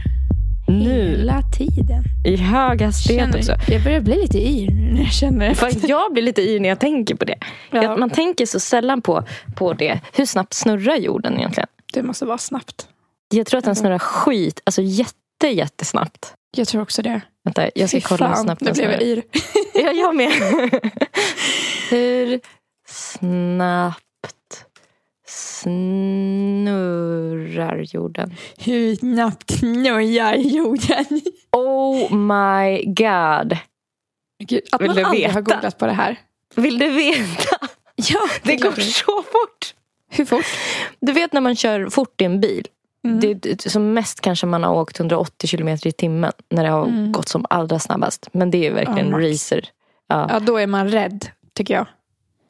[0.67, 2.03] Nu, hela tiden?
[2.25, 3.51] i hög hastighet också.
[3.51, 5.89] Känner, jag börjar bli lite yr nu när jag känner För efter.
[5.89, 7.37] jag blir lite yr när jag tänker på det.
[7.71, 7.97] Ja.
[7.97, 9.23] Man tänker så sällan på,
[9.55, 9.99] på det.
[10.13, 11.67] Hur snabbt snurrar jorden egentligen?
[11.93, 12.87] Det måste vara snabbt.
[13.33, 16.33] Jag tror att den snurrar skit, alltså jätte, jättesnabbt.
[16.57, 17.21] Jag tror också det.
[17.43, 19.17] Vänta, jag ska Fy kolla hur fan, snabbt nu den blev jag snurrar.
[19.17, 19.23] yr.
[19.85, 20.31] Ja, jag med.
[21.89, 22.39] hur
[22.87, 24.04] snabbt
[26.65, 28.33] snurrar jorden?
[28.57, 31.05] Hur snabbt snurrar jorden?
[31.51, 33.57] Oh my god.
[34.47, 35.41] Gud, att Vill man du aldrig har veta?
[35.41, 36.19] googlat på det här.
[36.55, 37.57] Vill du veta?
[37.95, 38.85] Ja, Det är går klart.
[38.85, 39.73] så fort.
[40.11, 40.45] Hur fort?
[40.99, 42.67] Du vet när man kör fort i en bil.
[43.05, 43.19] Mm.
[43.19, 46.85] Det, det, som mest kanske man har åkt 180 kilometer i timmen när det har
[46.87, 47.11] Mm.
[47.11, 48.29] gått som allra snabbast.
[48.33, 49.23] Men det är verkligen max.
[49.23, 49.69] racer.
[50.07, 51.87] Ja, Ja, då är man rädd, tycker jag.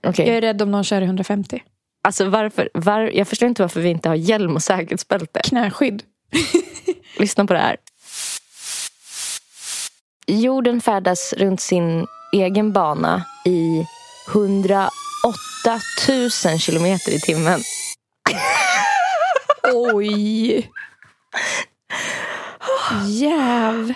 [0.08, 0.28] okej.
[0.28, 1.64] Jag är rädd om någon kör i 150.
[2.06, 5.40] Alltså varför, var, jag förstår inte varför vi inte har hjälm och säkerhetsbälte.
[5.44, 6.04] Knäskydd.
[7.18, 7.78] Lyssna på det här.
[10.28, 13.86] Jorden färdas runt sin egen bana i
[14.30, 14.90] 108
[16.46, 17.62] 000 kilometer i timmen.
[19.74, 20.70] Oj!
[23.08, 23.96] Jävlar!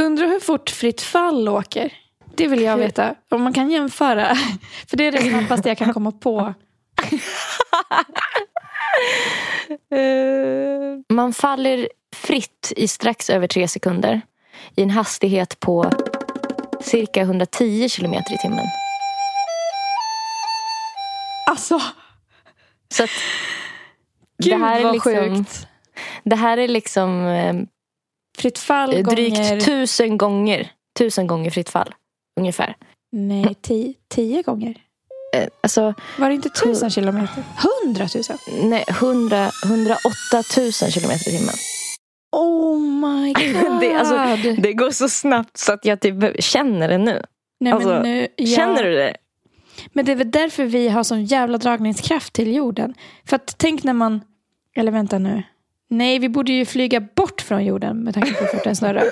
[0.00, 1.92] Undrar hur fort fritt fall åker.
[2.34, 3.14] Det vill jag veta.
[3.30, 4.34] Om man kan jämföra.
[4.88, 6.54] För det är det snabbaste jag kan komma på.
[11.08, 14.20] Man faller fritt i strax över tre sekunder
[14.76, 15.92] i en hastighet på
[16.80, 18.66] cirka 110 kilometer i timmen.
[21.50, 21.80] Alltså,
[22.88, 23.10] Så att
[24.38, 25.66] gud det här är vad liksom, sjukt.
[26.24, 27.54] Det här är liksom eh,
[28.38, 29.60] Fritt fall drygt gånger...
[29.60, 30.72] tusen gånger.
[30.98, 31.94] Tusen gånger fritt fall.
[32.40, 32.76] Ungefär.
[33.12, 34.76] Nej, tio, tio gånger.
[35.36, 37.42] Eh, alltså, Var det inte tusen kilometer?
[37.84, 38.38] Hundratusen?
[38.62, 40.00] nej, 100, 108
[40.56, 41.54] 000 kilometer i timmen.
[42.32, 43.80] Oh my god.
[43.80, 47.22] Det, alltså, det går så snabbt så att jag typ känner det nu.
[47.60, 48.56] Nej, alltså, men nu, ja.
[48.56, 49.16] Känner du det?
[49.92, 52.94] Men det är väl därför vi har sån jävla dragningskraft till jorden.
[53.24, 54.20] För att tänk när man...
[54.76, 55.42] Eller vänta nu.
[55.90, 59.04] Nej, vi borde ju flyga bort från jorden med tanke på hur fort den snurrar.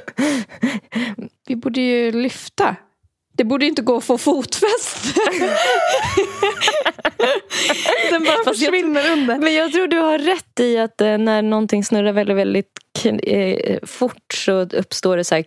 [1.46, 2.76] Vi borde ju lyfta.
[3.38, 5.20] Det borde inte gå att få fotfäste.
[8.10, 9.38] den bara Fast jag- försvinner under.
[9.38, 12.78] Men jag tror du har rätt i att eh, när någonting snurrar väldigt, väldigt
[13.22, 15.44] eh, fort så uppstår det så här,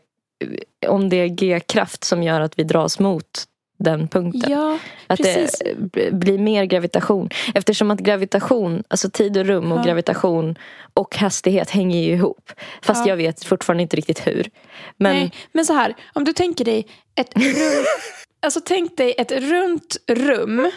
[0.82, 3.44] eh, om det är G-kraft som gör att vi dras mot
[3.84, 4.52] den punkten.
[4.52, 5.62] Ja, att precis.
[5.94, 7.30] det blir mer gravitation.
[7.56, 9.84] Eftersom att gravitation, alltså tid och rum och Ja.
[9.84, 10.56] gravitation
[10.94, 12.52] och hastighet hänger ju ihop.
[12.82, 13.12] Fast Ja.
[13.12, 14.50] jag vet fortfarande inte riktigt hur.
[14.98, 15.96] Men Nej, men så här.
[16.14, 17.86] Om du tänker dig ett rum...
[18.44, 20.72] Alltså tänk dig ett runt rum.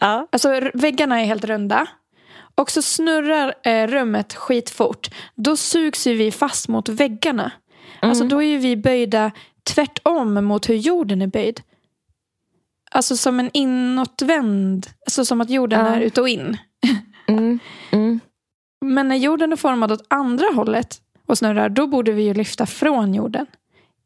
[0.00, 0.28] ja.
[0.32, 1.86] Alltså väggarna är helt runda.
[2.54, 5.08] Och så snurrar eh, rummet skitfort.
[5.34, 7.52] Då sugs ju vi fast mot väggarna.
[8.00, 9.30] Alltså då är ju vi böjda
[9.64, 11.60] tvärtom mot hur jorden är böjd.
[12.94, 14.86] Alltså som en inåtvänd.
[15.06, 15.94] Alltså som att jorden Ja.
[15.94, 16.56] är ut och in.
[17.28, 17.58] mm,
[17.90, 18.20] mm.
[18.84, 22.66] Men när jorden är formad åt andra hållet och snurrar, då borde vi ju lyfta
[22.66, 23.46] från jorden.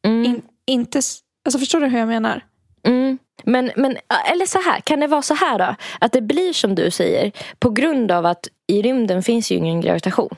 [0.05, 0.25] Mm.
[0.25, 0.99] In, inte,
[1.45, 2.45] alltså förstår du hur jag menar?
[2.83, 3.19] Mm.
[3.45, 3.97] Men, men,
[4.33, 5.75] eller så här, kan det vara så här då?
[6.01, 9.81] Att det blir som du säger på grund av att i rymden finns ju ingen
[9.81, 10.35] gravitation.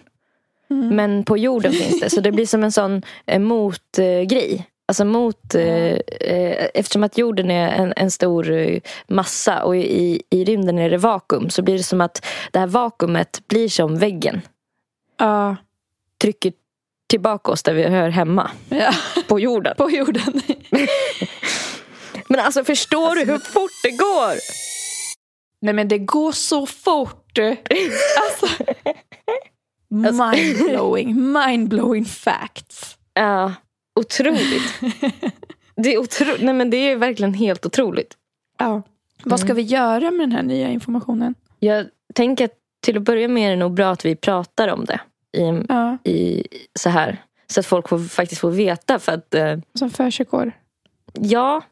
[0.71, 0.97] Mm.
[0.97, 2.11] Men på jorden finns det.
[2.11, 4.67] Så det blir som en sån eh, motgrej.
[4.91, 5.63] Alltså mot, eh,
[6.21, 10.91] eh, eftersom att jorden är en, en stor eh, massa och i, i rymden är
[10.91, 14.41] det vakuum så blir det som att det här vakuumet blir som väggen.
[15.19, 15.57] Ja.
[16.21, 16.53] Trycker
[17.09, 18.51] tillbaka oss där vi hör hemma.
[18.69, 18.93] ja.
[19.29, 19.75] På jorden.
[19.79, 20.43] På jorden.
[22.29, 24.35] Men alltså förstår du hur fort det går?
[25.61, 27.39] Nej men det går så fort.
[28.19, 28.65] Alltså.
[29.89, 32.97] Mindblowing, mindblowing facts.
[33.15, 33.55] Ja,
[33.95, 34.81] otroligt.
[35.77, 36.27] Det är, otro...
[36.41, 38.17] Nej, men det är verkligen helt otroligt.
[38.59, 38.83] Ja.
[39.23, 41.35] Vad ska vi göra med den här nya informationen?
[41.59, 44.85] Jag tänker att till att börja med är det nog bra att vi pratar om
[44.85, 45.01] det.
[45.33, 47.17] I, Ja, i, så här.
[47.47, 48.99] Så att folk får, faktiskt får veta.
[48.99, 50.53] För att, eh, som försiggår.
[51.13, 51.63] ja.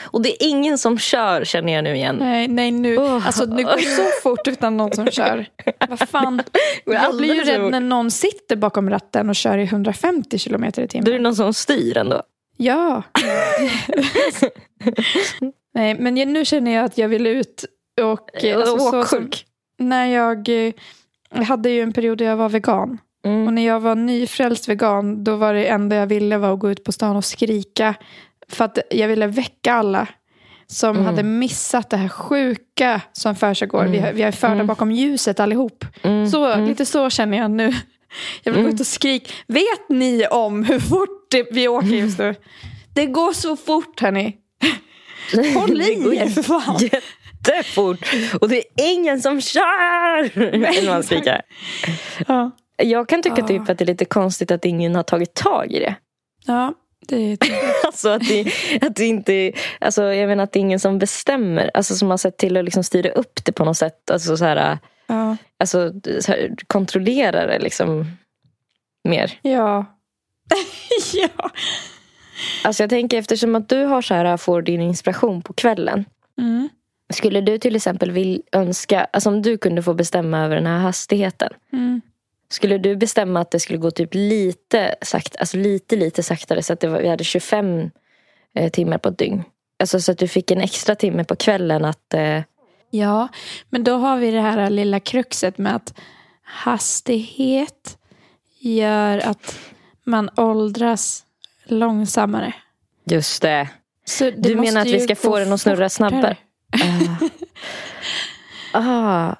[0.00, 2.16] Och det är ingen som kör känner jag nu igen.
[2.16, 2.96] Nej, nej nu.
[2.98, 3.26] Oh.
[3.26, 5.46] Alltså det går så fort utan någon som kör.
[5.88, 6.42] Vad fan.
[6.84, 10.86] Jag blir ju rädd när någon sitter bakom ratten och kör i 150 kilometer i
[10.86, 11.22] Då är det timmen.
[11.22, 12.22] någon som styr ändå.
[12.56, 13.02] Ja.
[15.74, 17.64] nej, men nu känner jag att jag vill ut
[18.02, 18.44] och...
[18.44, 19.30] eh, Alltså, så som,
[19.78, 20.72] när jag, eh,
[21.34, 22.98] jag hade ju en period där jag var vegan.
[23.24, 23.54] Och Mm.
[23.54, 26.84] när jag var nyfrälst vegan, då var det enda jag ville var att gå ut
[26.84, 27.94] på stan och skrika.
[28.52, 30.06] För att jag ville väcka alla
[30.66, 31.04] som Mm.
[31.06, 33.84] hade missat det här sjuka som försiggår.
[33.84, 34.66] Vi, har- vi är förda Mm.
[34.66, 35.84] bakom ljuset allihop.
[36.02, 36.26] Mm.
[36.30, 36.66] Så, Mm.
[36.66, 37.72] Lite så känner jag nu.
[38.42, 38.74] Jag vill gå Mm.
[38.74, 39.32] ut och skrika.
[39.46, 42.34] Vet ni om hur fort det, vi åker just nu?
[42.94, 44.36] Det går så fort hörni.
[45.54, 46.76] Håll i er för fan.
[46.78, 48.14] Jättefort.
[48.40, 50.86] Och det är ingen som kör.
[50.86, 51.42] Man skriker.
[52.28, 53.46] Ja, Jag kan tycka Ja.
[53.46, 55.94] typ att det är lite konstigt att ingen har tagit tag i det.
[56.46, 56.74] ja
[57.08, 57.38] det,
[57.86, 61.70] Alltså att det, att det inte alltså jag menar att det är ingen som bestämmer.
[61.74, 64.10] Alltså som har sett till att liksom styra upp det på något sätt.
[64.10, 68.06] Alltså så här, ja, alltså, så här, kontrollera det liksom
[69.04, 69.38] mer.
[69.42, 69.86] ja.
[71.12, 71.50] ja.
[72.64, 76.04] Alltså jag tänker eftersom att du har så här, får din inspiration på kvällen.
[76.38, 76.68] Mm.
[77.12, 80.78] Skulle du till exempel vill önska, alltså om du kunde få bestämma över den här
[80.78, 81.52] hastigheten.
[81.72, 82.00] Mm.
[82.52, 86.72] Skulle du bestämma att det skulle gå typ lite sakta, alltså lite lite saktare så
[86.72, 87.90] att det var, vi hade 25
[88.54, 89.44] eh, timmar på ett dygn.
[89.78, 92.14] Alltså så att du fick en extra timme på kvällen att...
[92.14, 92.40] Eh,
[92.90, 93.28] Ja,
[93.70, 95.94] men då har vi det här lilla kruxet med att
[96.42, 97.98] hastighet
[98.58, 99.58] gör att
[100.04, 101.24] man åldras
[101.64, 102.54] långsammare.
[103.04, 103.68] just det.
[104.18, 105.90] Det Du menar att vi ska få den att snurra fortare.
[105.90, 106.36] snabbare?
[108.72, 109.36] ah,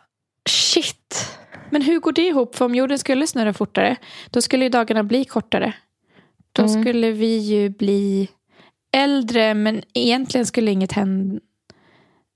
[0.48, 1.38] shit.
[1.72, 2.54] Men hur går det ihop?
[2.54, 3.96] För om jorden skulle snurra fortare,
[4.30, 5.74] då skulle ju dagarna bli kortare.
[6.52, 6.82] Då Mm.
[6.82, 8.28] skulle vi ju bli
[8.96, 11.40] äldre, men egentligen skulle inget hända.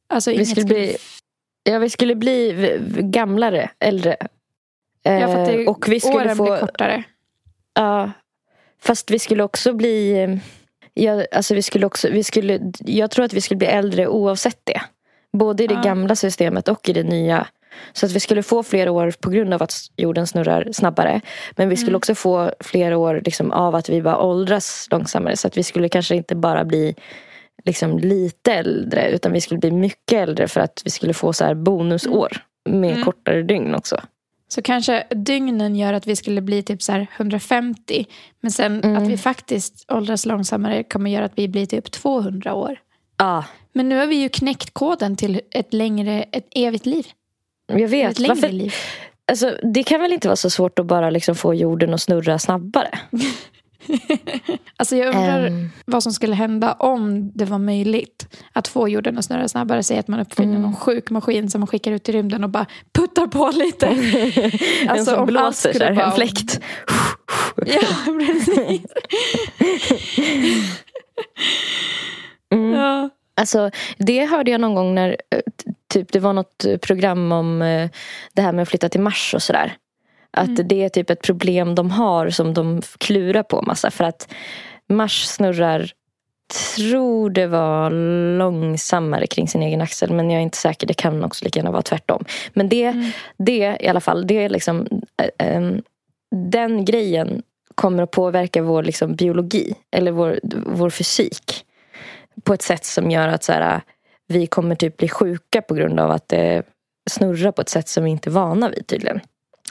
[0.08, 0.96] Alltså, Vi inget skulle bli,
[1.62, 4.16] ja, vi skulle bli gamlare, äldre.
[5.02, 6.44] Ja, för att det, Eh, och vi skulle åren få...
[6.44, 7.04] blir kortare.
[7.74, 8.12] Ja,
[8.82, 10.12] fast vi skulle också bli...
[10.22, 10.36] eh,
[10.98, 14.60] Ja, alltså vi skulle också, vi skulle, jag tror att vi skulle bli äldre oavsett
[14.64, 14.80] det.
[15.32, 15.82] Både i det Ja.
[15.82, 17.46] gamla systemet och i det nya.
[17.92, 21.20] Så att vi skulle få fler år på grund av att jorden snurrar snabbare.
[21.56, 21.96] Men vi skulle Mm.
[21.96, 25.36] också få fler år liksom av att vi bara åldras långsammare.
[25.36, 26.94] Så att vi skulle kanske inte bara bli
[27.64, 29.10] liksom lite äldre.
[29.10, 32.36] Utan vi skulle bli mycket äldre för att vi skulle få så här bonusår.
[32.68, 33.04] Med Mm.
[33.04, 34.00] kortare dygn också.
[34.48, 38.06] Så kanske dygnen gör att vi skulle bli typ så här 150.
[38.40, 38.96] Men sen Mm.
[39.02, 42.78] att vi faktiskt åldras långsammare kommer göra att vi blir typ 200 år.
[43.18, 47.06] Ja, Men nu har vi ju knäckt koden till ett längre, ett evigt liv.
[47.66, 48.18] Jag Ett vet.
[48.18, 48.74] längre Varför, liv.
[49.30, 52.38] Alltså, det kan väl inte vara så svårt att bara liksom få jorden att snurra
[52.38, 52.98] snabbare?
[54.78, 59.18] Alltså jag undrar Ehm, vad som skulle hända om det var möjligt att få jorden
[59.18, 59.82] att snurra snabbare.
[59.82, 60.62] Säg att man uppfinner Mm.
[60.62, 63.86] någon sjuk maskin som man skickar ut i rymden och bara puttar på lite.
[64.82, 66.60] en Alltså, som om allt blåser, så här, bara- en fläkt.
[67.66, 67.82] ja,
[68.26, 68.82] precis.
[72.52, 72.72] Mm.
[72.72, 73.10] Ja.
[73.40, 75.40] Alltså, det hörde jag någon gång när eh,
[75.92, 77.90] typ, det var något eh, program om eh,
[78.34, 79.76] det här med att flytta till Mars och sådär.
[80.30, 80.68] Att Mm.
[80.68, 83.90] det är typ ett problem de har som de klurar på massa.
[83.90, 84.28] För att
[84.88, 85.90] Mars snurrar,
[86.76, 87.90] tror det var
[88.38, 90.12] långsammare kring sin egen axel.
[90.12, 92.24] Men jag är inte säker, det kan också lika gärna vara tvärtom.
[92.52, 93.10] Men det, Mm.
[93.38, 94.86] det i alla fall, det är liksom
[95.22, 95.82] eh, em,
[96.52, 97.42] den grejen
[97.74, 101.64] kommer att påverka vår liksom, biologi eller vår, vår fysik
[102.44, 103.80] på ett sätt som gör att så här,
[104.26, 106.62] vi kommer typ bli sjuka på grund av att det
[107.10, 109.20] snurrar på ett sätt som vi inte är vana vid tydligen.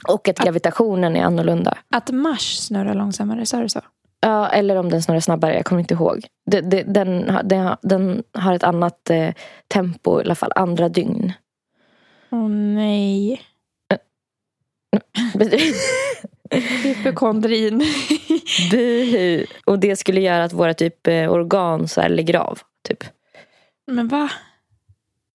[0.08, 1.78] Och att gravitationen är annorlunda.
[1.89, 3.82] Att Mars snurrar långsammare, sa du så?
[4.19, 6.25] Ja, eller om den snurrar snabbare, jag kommer inte ihåg.
[6.45, 9.34] Det, det, den, den, den har ett annat eh,
[9.67, 11.34] tempo, i alla fall andra dygn.
[12.32, 13.41] Åh nej.
[16.59, 17.83] Hypokondrin.
[18.71, 19.45] Buhu.
[19.65, 22.59] Och det skulle göra att våra typ eh, organ så här lägger av.
[22.87, 23.03] Typ.
[23.87, 24.29] Men va?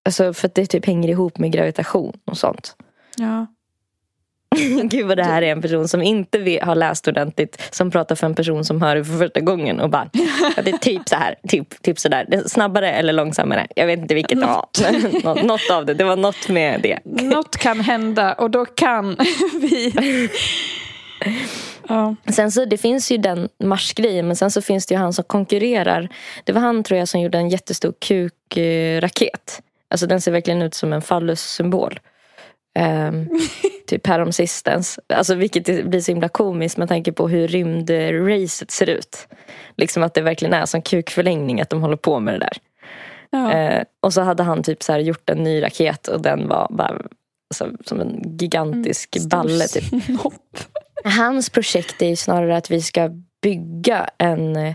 [0.04, 2.76] Alltså för att det typ hänger ihop med gravitation och sånt.
[3.16, 3.46] Ja.
[4.84, 7.68] Gud vad det här är en person som inte har läst ordentligt.
[7.74, 10.10] Som pratar för en person som hör det för första gången och bara.
[10.56, 11.34] "Ja, Det är typ så här.
[11.48, 12.48] Typ, typ så där.
[12.48, 13.66] Snabbare eller långsammare.
[13.76, 14.66] Jag vet inte vilket det var.
[15.24, 15.94] Nå- något av det.
[15.94, 16.98] Det var något med det.
[17.22, 19.16] Något kan hända och då kan
[19.60, 19.92] vi...
[21.88, 22.14] Ja.
[22.32, 24.26] Sen så det finns ju den Mars-grejen.
[24.26, 26.08] Men sen så finns det ju han som konkurrerar.
[26.44, 29.62] Det var han tror jag som gjorde en jättestor kukraket.
[29.90, 32.00] Alltså den ser verkligen ut som en fallus-symbol.
[32.78, 33.28] Um,
[33.86, 34.98] typ häromsistens.
[35.08, 39.28] Alltså vilket blir så himla komiskt med tanke på hur rymdracet ser ut.
[39.76, 42.56] Liksom att det verkligen är som kukförlängning att de håller på med det där.
[43.30, 43.52] Ja.
[43.52, 47.02] Eh, och så hade han typ så gjort en ny raket och den var bara
[47.50, 49.68] alltså, som en gigantisk Stor balle.
[49.68, 50.04] Typ.
[50.04, 50.58] snopp.
[51.04, 53.10] Hans projekt är ju snarare att vi ska
[53.42, 54.74] bygga en,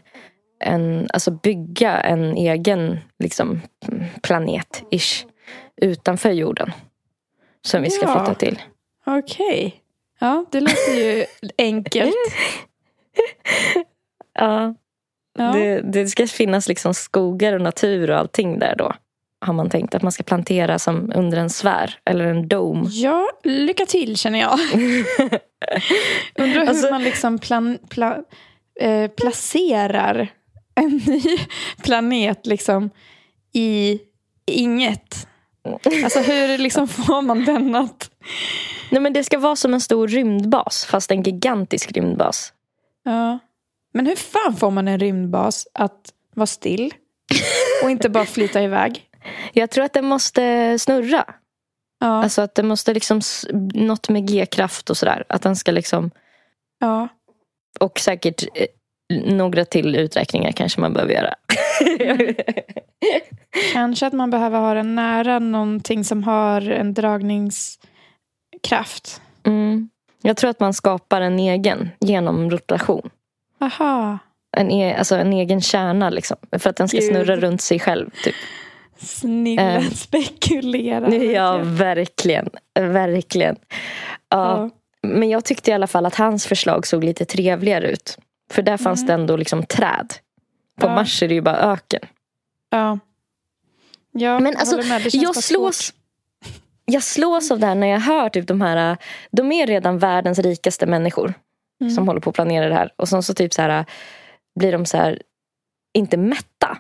[0.64, 3.62] en, alltså bygga en egen liksom,
[4.22, 5.26] planet-ish
[5.82, 6.72] utanför jorden.
[7.66, 8.14] Som vi ska Ja.
[8.26, 8.62] flytta till.
[9.06, 9.76] Okej.
[10.20, 11.26] Ja, det låter ju
[11.58, 12.16] enkelt.
[14.34, 14.76] Ja,
[15.38, 15.52] Ja.
[15.54, 18.94] det, det ska finnas liksom skogar och natur och allting där då.
[19.46, 22.90] Har man tänkt att man ska plantera som under en sfär eller en dome.
[22.92, 24.60] ja, lycka till känner jag.
[26.36, 28.18] Undrar hur Alltså- man liksom plan, pla,
[28.82, 30.28] eh, placerar
[30.76, 31.24] en ny
[31.84, 32.90] planet liksom
[33.54, 34.00] i
[34.52, 35.28] inget.
[36.04, 38.10] Alltså hur liksom får man den att...
[38.92, 42.54] Nej men det ska vara som en stor rymdbas fast en gigantisk rymdbas.
[43.06, 43.40] Ja.
[43.94, 46.94] Men hur fan får man en rymdbas att vara still
[47.84, 49.04] och inte bara flyta iväg?
[49.54, 51.26] Jag tror att den måste snurra.
[52.00, 53.22] Ja, Alltså att det måste liksom
[53.74, 55.24] något med G-kraft och sådär.
[55.30, 56.12] Att den ska liksom
[56.80, 57.08] ja.
[57.80, 58.66] och säkert eh,
[59.14, 61.34] några till uträkningar kanske man behöver göra.
[63.74, 69.22] Kanske att man behöver ha den nära någonting som har en dragningskraft.
[69.44, 69.90] mm.
[70.22, 73.10] Jag tror att man skapar en egen genom rotation.
[73.62, 74.18] Aha.
[74.58, 76.38] En, e, alltså en egen kärna liksom.
[76.60, 77.08] För att den ska Gud.
[77.08, 78.10] snurra runt sig själv.
[78.24, 78.36] Typ.
[78.98, 81.16] Snilla Ehm, spekulera.
[81.24, 82.50] Ja, verkligen.
[82.80, 83.56] Verkligen.
[84.30, 84.58] Ja.
[84.62, 84.70] Ja.
[85.10, 88.18] Men jag tyckte i alla fall att hans förslag såg lite trevligare ut.
[88.52, 89.08] För där fanns Mm.
[89.08, 90.14] det ändå liksom träd.
[90.80, 90.96] På Ja.
[90.96, 92.02] Mars är det ju bara öken.
[92.70, 93.00] Ja.
[94.12, 95.04] Ja, Men jag alltså, med.
[95.04, 95.96] Det känns jag slås, svårt.
[96.86, 98.98] jag slås av det här när jag hör typ de här,
[99.32, 101.34] de är redan världens rikaste människor
[101.82, 101.94] Mm.
[101.94, 102.94] som håller på att planera det här.
[102.96, 103.86] Och sen så typ så här
[104.60, 105.22] blir de så här,
[105.94, 106.78] inte mätta.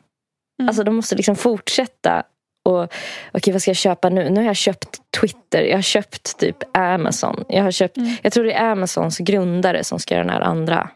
[0.60, 0.70] Mm.
[0.70, 2.24] Alltså de måste liksom fortsätta.
[2.66, 2.94] Och
[3.32, 4.30] okej vad ska jag köpa nu?
[4.30, 7.44] Nu har jag köpt Twitter, jag har köpt typ Amazon.
[7.50, 8.12] Jag, har köpt, Mm.
[8.24, 10.90] jag tror det är Amazons grundare som ska göra den här andra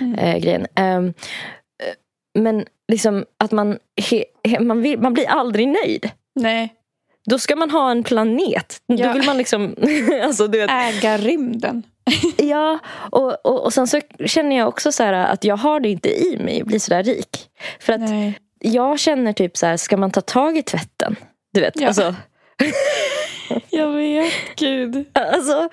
[0.00, 0.14] Mm.
[0.14, 0.66] eh, grejen.
[0.74, 1.02] Eh,
[2.38, 3.78] men liksom att man,
[4.10, 6.10] he, he, man, vill, man blir aldrig nöjd.
[6.34, 6.74] Nej,
[7.30, 8.76] Då ska man ha en planet.
[8.88, 9.12] Då Ja.
[9.12, 9.74] vill man liksom...
[10.24, 11.82] alltså, du vet, äga rymden.
[12.38, 12.78] ja,
[13.10, 16.08] och, och, och sen så känner jag också så här att jag har det inte
[16.08, 17.48] i mig att bli så där rik.
[17.80, 18.38] För att Nej.
[18.60, 21.16] Jag känner typ så här, ska man ta tag i tvätten?
[21.52, 21.86] Du vet, Ja.
[21.86, 22.14] alltså,
[23.70, 25.04] Jag vet, gud.
[25.14, 25.68] alltså...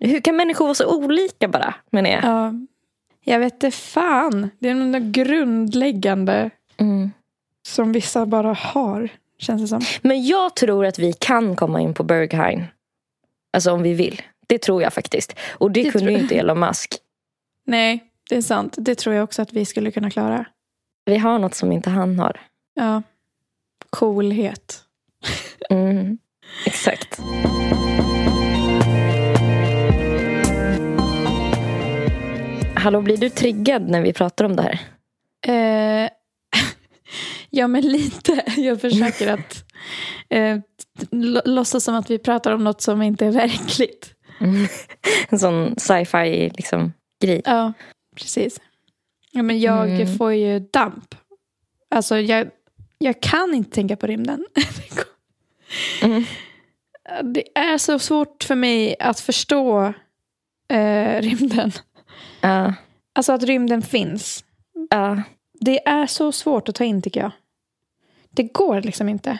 [0.00, 2.24] Hur kan människor vara så olika bara, menar jag?
[2.24, 2.52] Ja.
[3.24, 4.50] Jag vet det fan.
[4.58, 7.10] Det är något grundläggande Mm.
[7.66, 9.08] som vissa bara har.
[9.38, 9.80] Känns det som.
[10.02, 12.64] Men jag tror att vi kan komma in på Berghain.
[13.52, 14.22] Alltså om vi vill.
[14.46, 15.34] Det tror jag faktiskt.
[15.52, 16.94] Och det, Det kunde ju inte Elon Musk.
[17.66, 18.74] Nej, det är sant.
[18.78, 20.44] Det tror jag också att vi skulle kunna klara.
[21.06, 22.40] Vi har något som inte han har.
[22.74, 23.02] Ja.
[23.90, 24.84] Coolhet.
[25.70, 26.18] Mm.
[26.66, 27.20] Exakt.
[32.74, 34.80] Hallå, blir du triggad när vi pratar om det här?
[35.46, 36.10] Eh,
[37.50, 38.44] ja, men lite.
[38.56, 39.64] Jag försöker att
[40.28, 40.58] eh,
[41.44, 44.14] låtsas som att vi pratar om något som inte är verkligt.
[45.28, 47.42] En sån sci-fi liksom, grej.
[47.44, 47.72] Ja,
[48.16, 48.60] precis.
[49.36, 50.16] Ja, men jag Mm.
[50.18, 51.14] får ju damp.
[51.90, 52.50] Alltså, jag,
[52.98, 54.46] jag kan inte tänka på rymden.
[56.02, 56.24] Mm.
[57.34, 59.92] Det är så svårt för mig att förstå
[60.68, 61.72] eh, rymden.
[62.40, 62.74] Ja,
[63.12, 64.44] Alltså att rymden finns.
[64.90, 65.22] ja.
[65.60, 67.30] Det är så svårt att ta in tycker jag.
[68.30, 69.38] Det går liksom inte.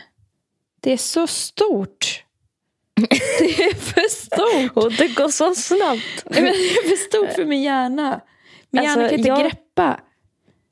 [0.80, 2.24] Det är så stort.
[3.38, 4.84] Det är för stort.
[4.84, 6.24] Och det går så snabbt.
[6.24, 8.20] Men Det är för stort för min hjärna.
[8.70, 9.58] Min Alltså, hjärna kan inte jag- greppa.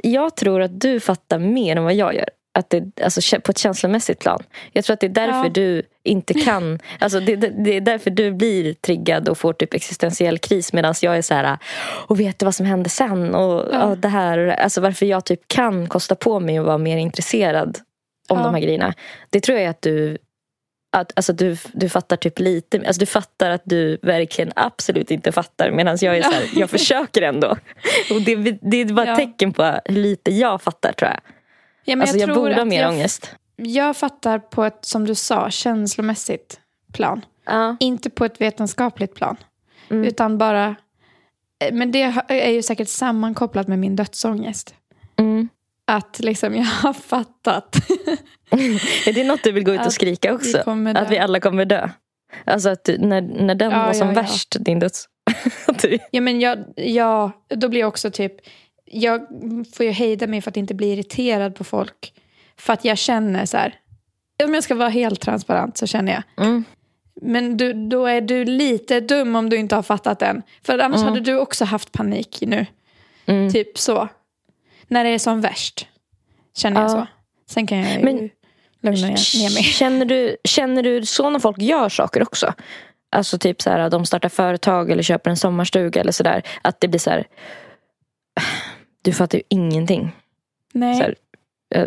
[0.03, 2.29] Jag tror att du fattar mer än vad jag gör.
[2.55, 4.43] Att det, alltså, på ett känslomässigt plan.
[4.73, 5.49] Jag tror att det är därför Ja.
[5.49, 6.79] du inte kan...
[6.99, 10.73] Alltså, det, det, är därför du blir triggad och får typ existentiell kris.
[10.73, 11.59] Medan jag är så här,
[12.09, 13.35] och vet du vad som hände sen?
[13.35, 13.85] Och, Ja.
[13.85, 14.39] och det här.
[14.39, 17.79] Alltså varför jag typ kan kosta på mig att vara mer intresserad
[18.29, 18.45] om Ja.
[18.45, 18.95] de här grejerna.
[19.31, 20.19] Det tror jag är att du...
[20.95, 22.83] Att, alltså du, du fattar typ lite.
[22.87, 25.71] Alltså du fattar att du verkligen absolut inte fattar.
[25.71, 27.57] Medan jag är så här, jag försöker ändå.
[28.11, 29.17] Och det, det är bara ett Ja.
[29.17, 31.21] tecken på hur lite jag fattar tror jag.
[31.85, 33.35] Ja, men Alltså jag, tror borde ha mer jag, ångest.
[33.57, 36.61] Jag fattar på ett, som du sa, känslomässigt
[36.93, 37.25] plan.
[37.47, 37.77] Ja.
[37.81, 39.37] Inte på ett vetenskapligt plan.
[39.91, 40.05] Mm.
[40.05, 40.77] Utan bara...
[41.65, 44.75] eh, Men det är ju säkert sammankopplat med min dödsångest.
[45.17, 45.49] Mm.
[45.87, 47.77] Att liksom jag har fattat.
[49.07, 50.75] Är det något du vill gå ut och skrika vi också?
[50.75, 50.91] dö.
[51.01, 51.89] Att vi alla kommer dö?
[52.45, 54.21] Alltså att du, när, när den Ja, var som ja, ja.
[54.21, 55.09] värst, din döds...
[56.11, 58.33] Ja, men jag, ja, då blir jag också typ...
[58.85, 59.27] Jag
[59.75, 62.13] får ju hejda mig för att inte bli irriterad på folk.
[62.57, 63.75] För att jag känner så här...
[64.45, 66.47] Om jag ska vara helt transparent så känner jag.
[66.47, 66.65] mm.
[67.23, 70.43] Men du, då är du lite dum om du inte har fattat den.
[70.63, 71.09] För annars Mm.
[71.13, 72.67] hade du också haft panik nu.
[73.27, 73.53] Mm.
[73.53, 74.09] Typ så.
[74.93, 75.87] När det är som värst.
[76.57, 76.95] Känner jag Ja.
[76.95, 77.07] så.
[77.53, 78.31] Sen kan jag ju Men-
[78.81, 79.63] lugna ner mig.
[79.63, 82.55] Känner, du, känner du så när folk gör saker också?
[83.11, 86.43] Alltså typ så här, de startar företag eller köper en sommarstuga eller sådär.
[86.63, 87.25] Att det blir så här...
[89.05, 90.13] Du fattar ju ingenting.
[90.73, 90.95] Nej.
[90.97, 91.15] Här,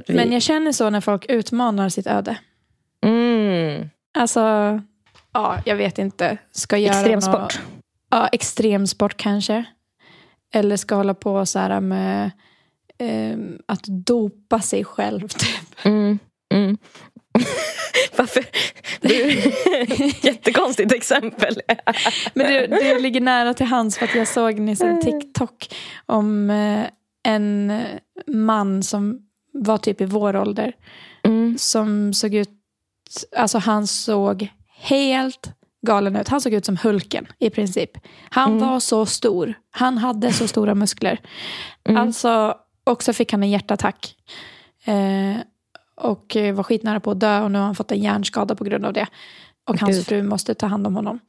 [0.08, 2.38] vi, Men jag känner så när folk utmanar sitt öde.
[3.06, 4.39] mm, Alltså,
[5.34, 6.38] ja, jag vet inte.
[6.52, 7.39] Ska göra extremsport.
[7.39, 7.60] Något,
[8.10, 9.63] ja, extremsport kanske.
[10.54, 12.32] Eller ska hålla på så här med
[12.99, 15.27] ehm, att dopa sig själv.
[15.27, 15.86] Typ.
[15.86, 16.19] Mm,
[16.53, 16.77] mm.
[18.17, 18.45] Varför?
[19.01, 19.32] Du,
[20.30, 21.61] jättekonstigt exempel.
[22.34, 25.74] Men det, det ligger nära till hands för att jag såg nyss en TikTok
[26.05, 26.86] om eh,
[27.28, 27.74] en
[28.28, 29.20] man som
[29.53, 30.74] var typ i vår ålder.
[31.24, 31.57] Mm.
[31.57, 32.49] Som såg ut,
[33.38, 34.47] alltså han såg
[34.78, 35.49] helt
[35.88, 36.28] galen ut.
[36.28, 37.91] Han såg ut som Hulken i princip.
[38.30, 38.67] Han Mm.
[38.67, 39.53] var så stor.
[39.72, 41.20] Han hade så stora muskler.
[41.89, 42.01] Mm.
[42.01, 42.55] Alltså,
[42.86, 44.15] och så fick han en hjärtattack.
[44.86, 45.38] Eh,
[45.95, 48.86] och var skitnära på att dö och nu har han fått en hjärnskada på grund
[48.86, 49.07] av det.
[49.67, 50.05] Och hans Gud.
[50.07, 51.19] fru måste ta hand om honom.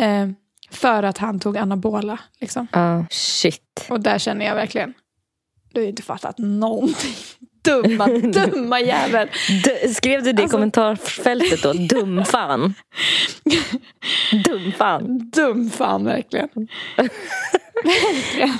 [0.00, 0.28] Eh,
[0.70, 2.18] för att han tog anabola.
[2.40, 2.66] Liksom.
[2.72, 3.86] Ja, shit.
[3.90, 4.94] Och där känner jag verkligen,
[5.72, 7.14] Du har ju inte fattat någonting.
[7.64, 9.28] Dumma, dumma jävel.
[9.64, 11.72] D- skrev du det i Alltså- kommentarsfältet då?
[11.72, 12.74] Dumfan.
[14.44, 15.30] Dumfan.
[15.30, 16.48] Dum fan verkligen.
[16.96, 18.52] verkligen.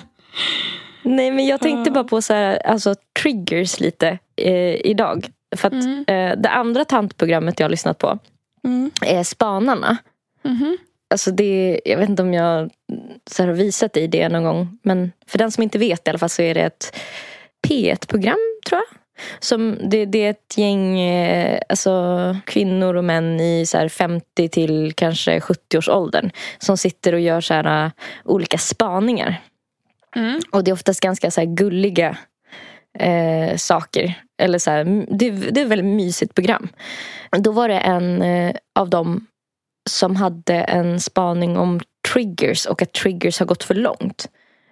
[1.05, 5.27] Nej men jag tänkte bara på så här, alltså, triggers lite eh, idag.
[5.57, 6.05] För att Mm.
[6.09, 8.19] eh, det andra tantprogrammet jag har lyssnat på
[8.65, 8.91] Mm.
[9.07, 9.97] är Spanarna.
[10.43, 10.79] Mhm.
[11.11, 12.71] Alltså det, jag vet inte om jag
[13.31, 14.79] så här, har visat dig det någon gång.
[14.83, 16.97] Men för den som inte vet i alla fall så är det ett
[17.69, 18.39] P1-program
[18.69, 18.99] tror jag.
[19.41, 24.49] Som, det, det är ett gäng eh, alltså, kvinnor och män i så här, 50
[24.49, 26.31] till kanske 70-årsåldern.
[26.59, 27.91] Som sitter och gör så här, eh,
[28.25, 29.41] olika spaningar.
[30.17, 30.41] Mm.
[30.53, 32.19] Och det är oftast ganska så gulliga
[32.99, 34.15] eh, saker.
[34.43, 34.85] Eller så här,
[35.19, 36.69] det, det är ett väldigt mysigt program.
[37.39, 39.27] Då var det en eh, av dem
[39.91, 41.81] som hade en spaning om
[42.13, 44.29] triggers och att triggers har gått för långt.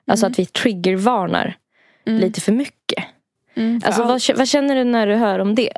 [0.06, 0.32] Alltså Mm.
[0.32, 1.56] att vi triggervarnar
[2.06, 2.20] Mm.
[2.20, 3.04] lite för mycket.
[3.54, 4.28] Mm, för Alltså, allt.
[4.28, 5.72] vad, vad känner du när du hör om det?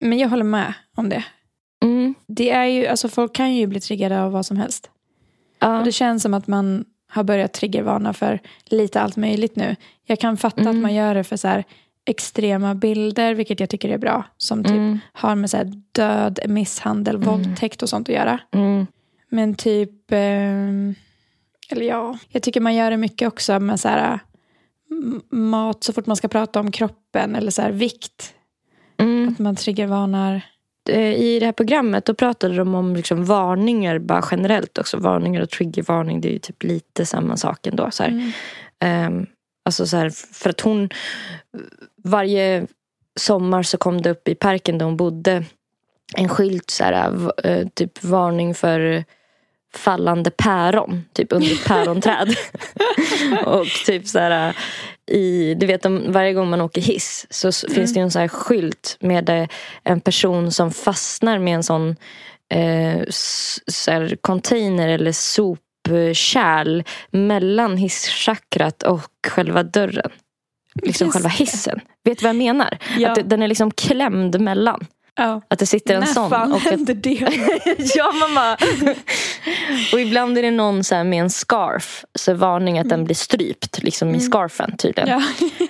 [0.00, 1.24] Men jag håller med om det.
[1.84, 2.14] Mm.
[2.26, 4.90] det är ju, alltså folk kan ju bli triggade av vad som helst.
[5.58, 5.78] Ja.
[5.78, 9.76] Och det känns som att man har börjat triggervarna för lite allt möjligt nu.
[10.06, 10.76] Jag kan fatta Mm.
[10.76, 11.64] att man gör det för så här
[12.04, 14.24] extrema bilder, vilket jag tycker är bra.
[14.36, 14.98] Som typ Mm.
[15.12, 18.40] har med så här död, misshandel, våldtäkt och sånt att göra.
[18.52, 18.86] Mm.
[19.30, 20.94] Men typ, ehm,
[21.70, 24.18] eller ja, jag tycker man gör det mycket också med så här
[25.30, 28.34] mat så fort man ska prata om kroppen eller så här vikt.
[28.98, 29.28] Mm.
[29.28, 30.42] Att man triggervarnar.
[30.88, 34.96] Eh, I det här programmet då pratade de om liksom varningar bara generellt också.
[34.96, 37.90] Varningar och triggervarning det är ju typ lite samma sak ändå.
[37.90, 38.10] Så här.
[38.10, 38.32] Mm.
[38.80, 39.26] Ehm,
[39.64, 40.88] alltså så här, för att hon
[42.04, 42.66] varje
[43.16, 45.44] sommar så kom det upp i parken där hon bodde
[46.16, 49.04] en skylt så här, eh, typ varning för
[49.74, 52.28] fallande päron, typ under ett päronträd.
[53.44, 54.56] och typ så här
[55.08, 58.18] i, du vet om varje gång man åker hiss så s- finns det en så
[58.18, 59.48] här skylt med eh,
[59.84, 61.96] en person som fastnar med en sån
[62.54, 63.00] eh,
[63.66, 70.10] så här container eller sopkärl mellan hisschakrat och själva dörren.
[70.82, 71.34] Liksom Just själva det.
[71.34, 71.80] hissen.
[72.04, 72.78] Vet du vad jag menar?
[72.98, 73.10] Ja.
[73.12, 74.86] Att den är liksom klämd mellan.
[75.18, 75.40] Ja.
[75.48, 76.30] Att det sitter en När sån.
[76.30, 77.10] fan och att, det?
[77.94, 78.56] ja mamma.
[79.92, 82.04] och ibland är det någon så med en scarf.
[82.14, 85.08] Så varning att den blir strypt liksom i scarfen tydligen.
[85.08, 85.22] Ja.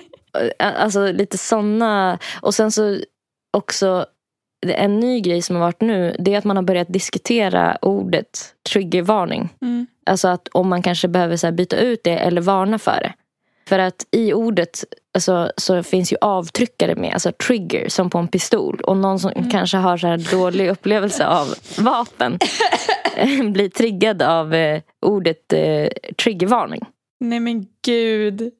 [0.59, 2.19] Alltså lite såna.
[2.41, 2.97] Och sen så
[3.57, 4.05] också
[4.67, 6.15] en ny grej som har varit nu.
[6.19, 9.49] Det är att man har börjat diskutera ordet triggervarning.
[9.61, 9.87] Mm.
[10.05, 13.13] Alltså att om man kanske behöver så byta ut det eller varna för det.
[13.69, 14.83] För att i ordet
[15.13, 18.81] alltså, så finns ju avtryckare med, alltså trigger som på en pistol.
[18.83, 21.47] Och någon som kanske har så här dålig upplevelse av
[21.79, 22.39] vapen
[23.53, 25.87] blir triggad av eh, ordet eh,
[26.23, 26.81] triggervarning.
[27.19, 28.41] Nej men gud.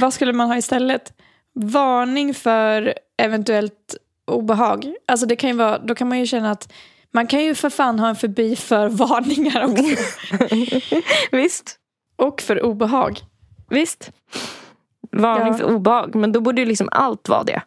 [0.00, 1.12] Vad skulle man ha istället?
[1.54, 3.96] Varning för eventuellt
[4.26, 4.94] obehag.
[5.06, 6.72] Alltså det kan ju vara, då kan man ju känna att
[7.12, 10.04] man kan ju för fan ha en förbi för varningar också.
[11.30, 11.76] Visst,
[12.16, 13.20] Och för obehag.
[13.70, 14.10] Visst.
[15.12, 16.14] Varning för obehag.
[16.14, 17.62] Men då borde ju liksom allt vara det.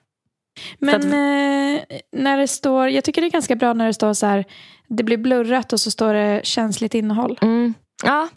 [0.79, 4.13] Men att- eh, när det står, jag tycker det är ganska bra när det står
[4.13, 4.45] så här,
[4.87, 7.39] det blir blurrat och så står det känsligt innehåll.
[7.41, 7.73] Mm.
[8.03, 8.29] Ja,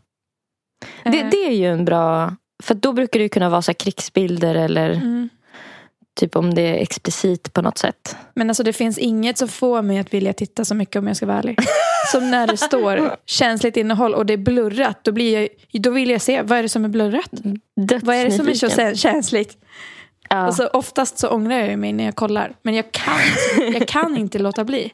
[1.04, 2.36] det, Eh, det är ju en bra...
[2.62, 5.28] För då brukar det ju kunna vara så här krigsbilder eller mm.
[6.16, 8.16] Typ om det är explicit på något sätt.
[8.34, 11.16] Men alltså det finns inget som får mig att vilja titta så mycket om jag
[11.16, 11.58] ska vara ärlig.
[12.12, 15.04] Som när det står känsligt innehåll och det är blurrat.
[15.04, 15.48] Då, blir jag,
[15.82, 17.30] då vill jag se, vad är det som är blurrat?
[18.02, 19.58] Vad är det som är så känsligt?
[20.28, 20.36] Ja.
[20.36, 22.52] Alltså, oftast så ångrar jag mig när jag kollar.
[22.62, 23.20] Men jag kan,
[23.72, 24.92] jag kan inte låta bli.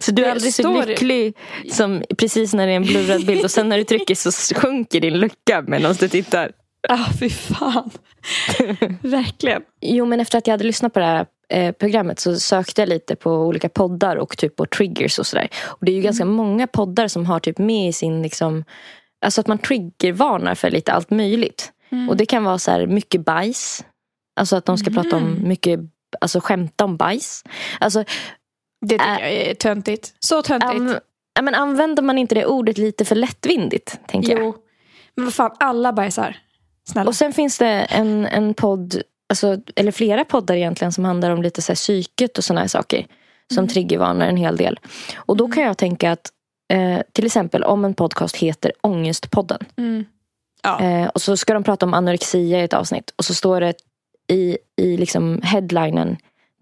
[0.00, 1.36] så du är aldrig så lycklig
[1.70, 5.00] som precis när det är en blurrad bild och sen när du trycker så sjunker
[5.00, 6.52] din lucka medan du tittar.
[6.92, 7.90] Ah, fy fan.
[9.02, 9.62] Verkligen.
[9.80, 12.88] Jo men efter att jag hade lyssnat på det här eh, programmet så sökte jag
[12.88, 15.48] lite på olika poddar och typ på triggers och sådär.
[15.64, 18.64] Och det är ju ganska många poddar som har typ med i sin liksom
[19.20, 21.72] Alltså att man triggervarnar för lite allt möjligt.
[22.08, 23.84] Och det kan vara så här mycket bajs.
[24.40, 25.80] Alltså att de ska prata om mycket,
[26.20, 27.44] alltså skämta om bajs.
[27.80, 28.04] Alltså
[28.86, 29.20] Det tycker Äh.
[29.20, 30.14] jag är töntigt.
[30.18, 31.00] Så töntigt.
[31.34, 33.98] Ja, men använder man inte det ordet lite för lättvindigt?
[34.08, 34.40] Tänker jag.
[34.42, 34.54] jo.
[35.14, 36.36] Men vad fan, alla bajsar.
[36.90, 37.08] Snälla.
[37.08, 41.42] Och sen finns det en, en podd, alltså, eller flera poddar egentligen som handlar om
[41.42, 43.06] lite så här psyket och sådana här saker.
[43.54, 43.68] Som Mm.
[43.68, 44.80] triggervarnar en hel del.
[45.16, 46.30] Och då kan jag tänka att
[46.72, 49.58] eh, till exempel om en podcast heter Ångestpodden.
[49.76, 50.04] Mm.
[50.62, 50.80] Ja.
[50.80, 53.12] Eh, och så ska de prata om anorexia i ett avsnitt.
[53.16, 53.74] Och så står det
[54.28, 56.16] i, i liksom headlinen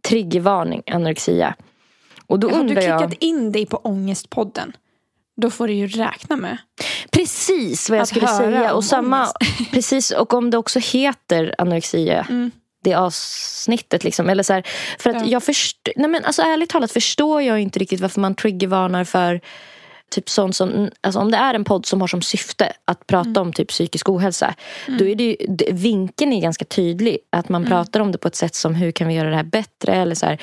[0.08, 1.54] triggervarning anorexia.
[2.26, 3.16] Och då du undrar klickat jag.
[3.22, 4.72] in dig på Ångestpodden?
[5.36, 6.58] Då får du ju räkna med.
[7.12, 8.74] Precis vad jag Att skulle säga.
[8.74, 9.28] Och, samma,
[9.72, 12.26] precis, och om det också heter anorexia.
[12.30, 12.50] Mm.
[12.84, 14.28] Det avsnittet liksom.
[14.28, 14.62] Eller så här,
[14.98, 15.26] för att Ja.
[15.26, 19.40] jag först, nej men alltså ärligt talat förstår jag inte riktigt varför man triggervarnar för
[20.10, 23.30] typ sånt som, alltså om det är en podd som har som syfte att prata
[23.30, 23.42] Mm.
[23.42, 24.54] om typ psykisk ohälsa.
[24.98, 27.18] Då är det ju, det- vinkeln är ganska tydlig.
[27.30, 27.70] Att man Mm.
[27.70, 29.94] pratar om det på ett sätt som hur kan vi göra det här bättre?
[29.94, 30.38] Eller så här,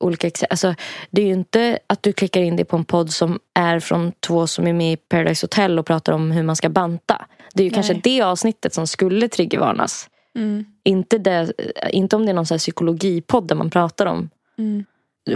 [0.00, 0.74] olika, alltså,
[1.10, 4.12] det är ju inte att du klickar in det på en podd som är från
[4.26, 7.26] två som är med i Paradise Hotel och pratar om hur man ska banta.
[7.54, 7.74] Det är ju Nej.
[7.74, 10.08] kanske det avsnittet som skulle triggervarnas.
[10.36, 10.64] Mm.
[10.84, 11.52] Inte, det,
[11.90, 14.84] inte om det är någon så här psykologipodd där man pratar om Mm.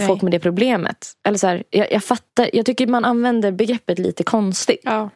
[0.07, 1.12] Folk med det problemet.
[1.24, 4.80] Eller så här, jag, jag fattar, jag tycker man använder begreppet lite konstigt.
[4.82, 5.11] Ja,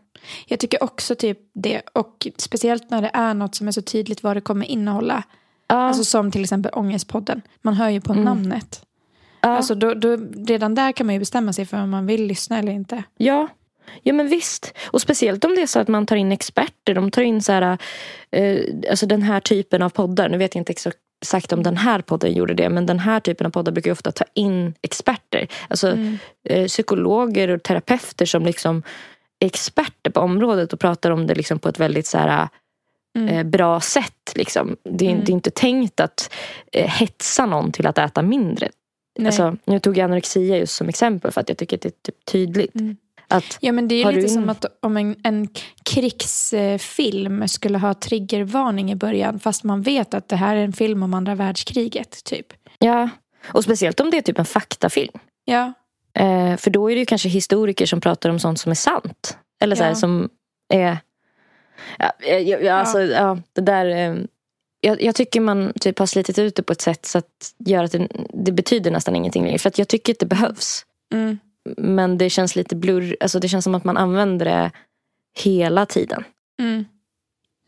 [0.47, 1.83] jag tycker också typ det.
[1.93, 5.23] Och speciellt när det är något som är så tydligt vad det kommer innehålla.
[5.67, 7.43] Ja, Alltså som till exempel Ångestpodden.
[7.63, 8.25] Man hör ju på Mm.
[8.25, 8.83] namnet.
[9.41, 10.17] ja, Alltså då, då,
[10.47, 13.03] redan där kan man ju bestämma sig för om man vill lyssna eller inte.
[13.17, 13.49] ja.
[14.03, 14.75] ja, men visst.
[14.91, 16.95] Och speciellt om det är så att man tar in experter.
[16.95, 17.79] De tar in så här,
[18.31, 18.61] eh,
[18.91, 20.29] alltså den här typen av poddar.
[20.29, 22.69] Nu vet jag inte exakt exakt om den här podden gjorde det.
[22.69, 25.49] Men den här typen av poddar brukar ju ofta ta in experter.
[25.69, 26.19] Alltså Mm.
[26.49, 28.83] eh, psykologer och terapeuter som liksom
[29.41, 32.49] är experter på området och pratar om det liksom på ett väldigt så här,
[33.17, 33.29] Mm.
[33.29, 34.33] eh, bra sätt.
[34.35, 34.77] Liksom.
[34.85, 35.25] Det, är, Mm.
[35.25, 36.33] det är inte tänkt att
[36.73, 38.69] eh, hetsa någon till att äta mindre.
[39.25, 42.03] Alltså, nu tog jag anorexia just som exempel för att jag tycker att det är
[42.13, 42.75] typ tydligt.
[42.75, 42.97] Mm.
[43.29, 45.49] Att, Ja men det är lite du som att om en, en
[45.85, 51.03] krigsfilm skulle ha triggervarning i början fast man vet att det här är en film
[51.03, 52.25] om andra världskriget.
[52.25, 52.47] typ.
[52.79, 53.09] ja.
[53.53, 55.19] Och speciellt om det är typ en faktafilm.
[55.45, 55.73] Ja,
[56.19, 59.39] Eh, för då är det ju kanske historiker som pratar om sånt som är sant.
[59.61, 59.95] Eller så här, Ja.
[59.95, 60.29] som
[60.69, 60.99] är...
[61.99, 62.75] Ja, ja, ja, Ja.
[62.75, 63.87] Alltså, ja, det där...
[63.87, 64.17] Eh,
[64.81, 67.85] jag, jag tycker man typ har slitit ut det på ett sätt så att gör
[67.85, 68.09] att det,
[68.45, 69.59] det betyder nästan ingenting längre.
[69.59, 70.87] För att jag tycker att det behövs.
[71.13, 71.39] mm.
[71.77, 73.17] Men det känns lite blurr.
[73.21, 74.71] Alltså det känns som att man använder det
[75.39, 76.25] hela tiden.
[76.61, 76.85] Mm.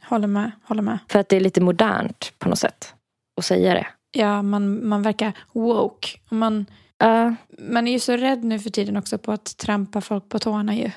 [0.03, 0.51] håller med.
[0.65, 0.99] Håller med.
[1.09, 2.95] För att det är lite modernt på något sätt.
[3.37, 3.87] Att säga det.
[4.11, 6.09] Ja, man, man verkar woke.
[6.29, 6.67] Och man,
[6.99, 7.35] Ja.
[7.59, 10.75] man är ju så rädd nu för tiden också på att trampa folk på tårna
[10.77, 10.91] ju.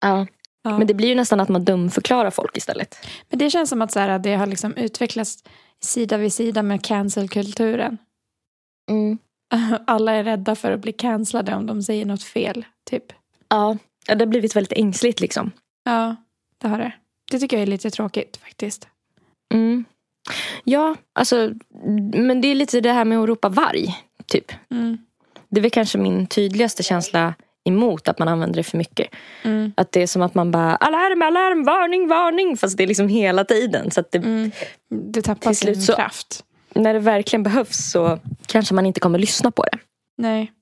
[0.00, 0.26] ja.
[0.62, 0.78] Ja.
[0.78, 2.96] Men det blir ju nästan att man dumförklarar folk istället.
[3.28, 5.44] Men det känns som att så här, det har liksom utvecklats
[5.80, 7.98] sida vid sida med cancelkulturen.
[9.86, 12.64] Alla är rädda för att bli cancellade om de säger något fel.
[12.90, 13.04] Typ.
[13.48, 13.76] Ja.
[14.06, 15.50] det har blivit väldigt ängsligt liksom.
[15.84, 16.16] Ja,
[16.58, 16.92] det har det.
[17.30, 18.88] Det tycker jag är lite tråkigt faktiskt.
[19.54, 19.84] Mm.
[20.64, 21.50] Ja, alltså,
[22.14, 23.96] men det är lite det här med att ropa varg.
[24.26, 24.52] Typ.
[24.70, 24.98] Mm.
[25.48, 27.34] Det är väl kanske min tydligaste känsla
[27.64, 29.08] emot att man använder det för mycket.
[29.42, 29.72] Mm.
[29.76, 32.56] Att det är som att man bara alarm, alarm, varning, varning.
[32.56, 33.90] Fast det är liksom hela tiden.
[33.90, 34.50] Så att det, Mm.
[35.12, 36.44] Det tappar Till slut sin så- kraft.
[36.74, 39.78] När det verkligen behövs så kanske man inte kommer lyssna på det.
[40.18, 40.52] Nej.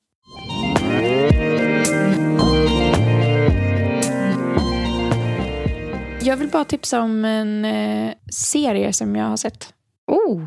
[6.23, 9.75] Jag vill bara tipsa om en eh, serie som jag har sett.
[10.07, 10.43] Oh.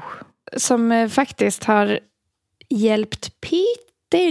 [0.57, 1.99] Som eh, faktiskt har
[2.69, 3.41] hjälpt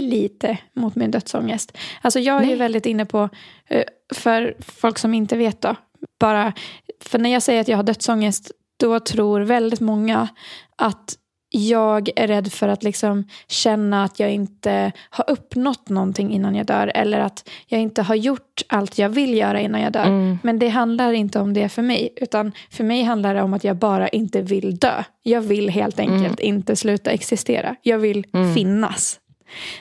[0.01, 1.77] lite mot min dödsångest.
[2.01, 2.57] Alltså jag är ju Nej.
[2.57, 3.29] väldigt inne på,
[3.67, 5.75] eh, för folk som inte vet då,
[6.19, 6.53] bara,
[6.99, 10.27] för när jag säger att jag har dödsångest, då tror väldigt många
[10.75, 11.17] att
[11.53, 16.65] jag är rädd för att liksom känna att jag inte har uppnått någonting innan jag
[16.65, 16.91] dör.
[16.95, 20.05] Eller att jag inte har gjort allt jag vill göra innan jag dör.
[20.05, 20.37] Mm.
[20.43, 22.13] Men det handlar inte om det för mig.
[22.15, 25.03] Utan för mig handlar det om att jag bara inte vill dö.
[25.23, 27.75] Jag vill helt enkelt inte sluta existera.
[27.81, 28.53] Jag vill Mm.
[28.53, 29.19] finnas.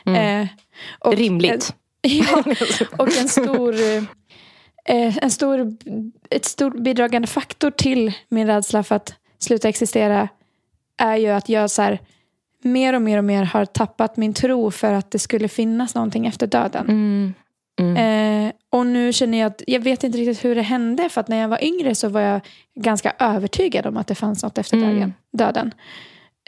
[0.07, 0.43] Mm.
[0.43, 0.49] Eh,
[0.99, 1.75] och Rimligt.
[2.03, 2.45] Ja,
[2.99, 3.75] och en stor,
[4.85, 5.77] eh, en stor,
[6.31, 10.29] ett stor bidragande faktor till min rädsla för att sluta existera
[11.01, 11.99] är ju att jag så här,
[12.63, 16.27] mer och mer och mer har tappat min tro för att det skulle finnas någonting
[16.27, 16.85] efter döden.
[16.89, 17.35] Mm.
[17.81, 17.97] Mm.
[18.47, 21.29] Eh, och nu känner jag att jag vet inte riktigt hur det hände för att
[21.29, 22.41] när jag var yngre så var jag
[22.75, 25.13] ganska övertygad om att det fanns något efter Mm.
[25.33, 25.75] döden.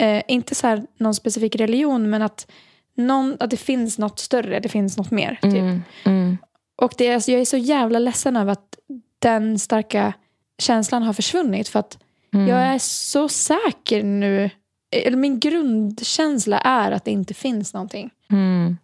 [0.00, 2.50] Eh, inte så här någon specifik religion men att,
[2.96, 5.38] någon, att det finns något större, det finns något mer.
[5.42, 5.54] Typ.
[5.54, 5.82] Mm.
[6.04, 6.38] Mm.
[6.76, 8.78] Och det alltså, jag är så jävla ledsen över att
[9.18, 10.12] den starka
[10.58, 11.68] känslan har försvunnit.
[11.68, 11.98] För att
[12.34, 12.48] Mm.
[12.48, 14.50] jag är så säker nu.
[14.90, 18.10] Eller min grundkänsla är att det inte finns någonting.
[18.30, 18.76] Mm.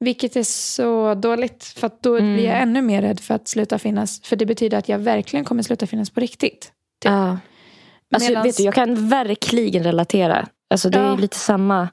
[0.00, 1.64] Vilket är så dåligt.
[1.64, 2.34] För då Mm.
[2.34, 4.20] blir jag ännu mer rädd för att sluta finnas.
[4.22, 6.60] För det betyder att jag verkligen kommer sluta finnas på riktigt.
[6.60, 6.70] Typ.
[7.04, 7.38] Ja.
[8.14, 10.48] Alltså, Medans- vet du, jag kan verkligen relatera.
[10.70, 11.14] Alltså, det är Ja.
[11.16, 11.88] lite samma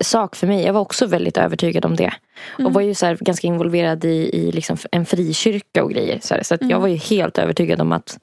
[0.00, 0.64] sak för mig.
[0.64, 2.12] Jag var också väldigt övertygad om det.
[2.58, 2.66] Mm.
[2.66, 6.18] Och var ju så ganska involverad i, i liksom en frikyrka och grejer.
[6.22, 6.42] Så, här.
[6.42, 6.80] så att jag Mm.
[6.80, 8.18] var ju helt övertygad om att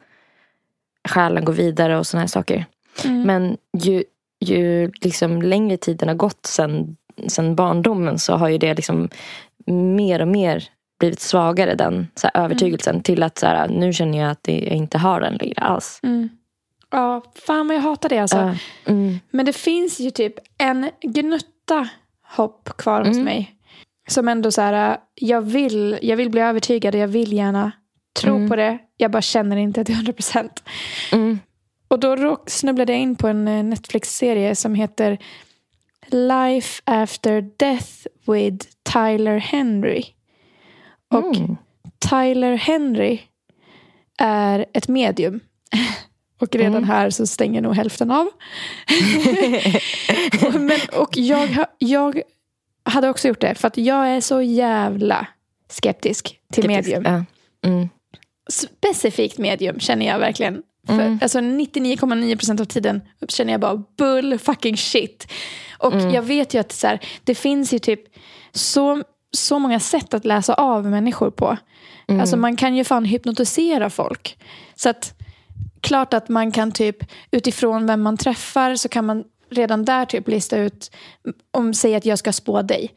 [1.07, 2.65] själen går vidare och såna här saker.
[3.05, 3.21] Mm.
[3.21, 4.03] Men ju,
[4.45, 6.97] ju liksom längre tiden har gått sen,
[7.27, 9.09] sen barndomen så har ju det liksom
[9.67, 10.63] mer och mer
[10.99, 13.03] blivit svagare den så här, övertygelsen Mm.
[13.03, 15.99] till att så här, nu känner jag att jag inte har den längre alls.
[16.03, 16.29] Mm.
[16.91, 18.55] Ja, fan vad jag hatar det alltså.
[18.85, 19.19] Mm.
[19.31, 21.89] Men det finns ju typ en gnutta
[22.35, 23.23] hopp kvar hos Mm.
[23.25, 23.53] mig.
[24.09, 27.71] Som ändå så här, jag vill, jag vill bli övertygad och jag vill gärna
[28.17, 28.49] tro Mm.
[28.49, 28.77] på det.
[28.97, 30.63] Jag bara känner inte till 100 procent.
[31.11, 31.39] Mm.
[31.87, 35.17] Och då snubblade jag in på en eh, Netflix-serie som heter
[36.07, 37.91] Life After Death
[38.27, 40.03] with Tyler Henry.
[41.13, 41.57] Och Mm.
[42.09, 43.19] Tyler Henry
[44.17, 45.39] är ett medium.
[46.39, 46.83] Och redan Mm.
[46.89, 48.27] här så stänger nog hälften av.
[50.59, 52.21] Men, och jag, jag
[52.83, 55.27] hade också gjort det för att jag är så jävla
[55.69, 56.87] skeptisk till Skeptisk.
[56.97, 57.03] medium.
[57.61, 57.69] Ja.
[57.69, 57.89] Mm.
[58.49, 60.61] Specifikt medium känner jag verkligen.
[60.87, 61.19] För, Mm.
[61.21, 65.27] alltså 99,9% av tiden känner jag bara bull fucking shit.
[65.79, 66.11] Och Mm.
[66.13, 68.01] jag vet ju att så här, det finns ju typ
[68.51, 71.57] så, så många sätt att läsa av människor på.
[72.07, 72.21] Mm.
[72.21, 74.37] Alltså man kan ju fan hypnotisera folk.
[74.75, 75.13] Så att
[75.81, 76.97] klart att man kan typ
[77.31, 80.91] utifrån vem man träffar så kan man redan där typ lista ut
[81.51, 82.91] om säg att jag ska spå dig.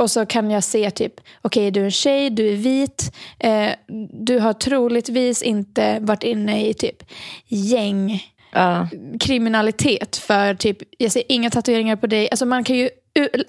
[0.00, 3.70] Och så kan jag se typ, okej du är en tjej, du är vit, eh,
[4.12, 7.02] du har troligtvis inte varit inne i typ
[7.48, 8.22] gäng
[8.52, 8.88] Ja.
[9.20, 12.28] kriminalitet för typ, jag ser inga tatueringar på dig.
[12.30, 12.90] Alltså man kan ju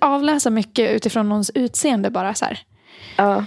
[0.02, 2.46] avläsa mycket utifrån någons utseende bara så.
[3.18, 3.46] Ja.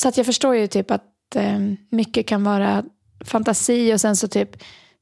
[0.00, 1.58] Så att jag förstår ju typ att eh,
[1.90, 2.84] mycket kan vara
[3.24, 4.50] fantasi och sen så typ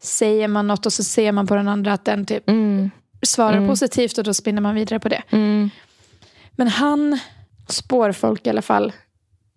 [0.03, 2.91] säger man något och så ser man på den andra att den typ Mm.
[3.23, 3.69] svarar Mm.
[3.69, 5.23] positivt och då spinner man vidare på det.
[5.31, 5.71] Mm.
[6.57, 7.19] Men han
[7.69, 8.93] spår folk i alla fall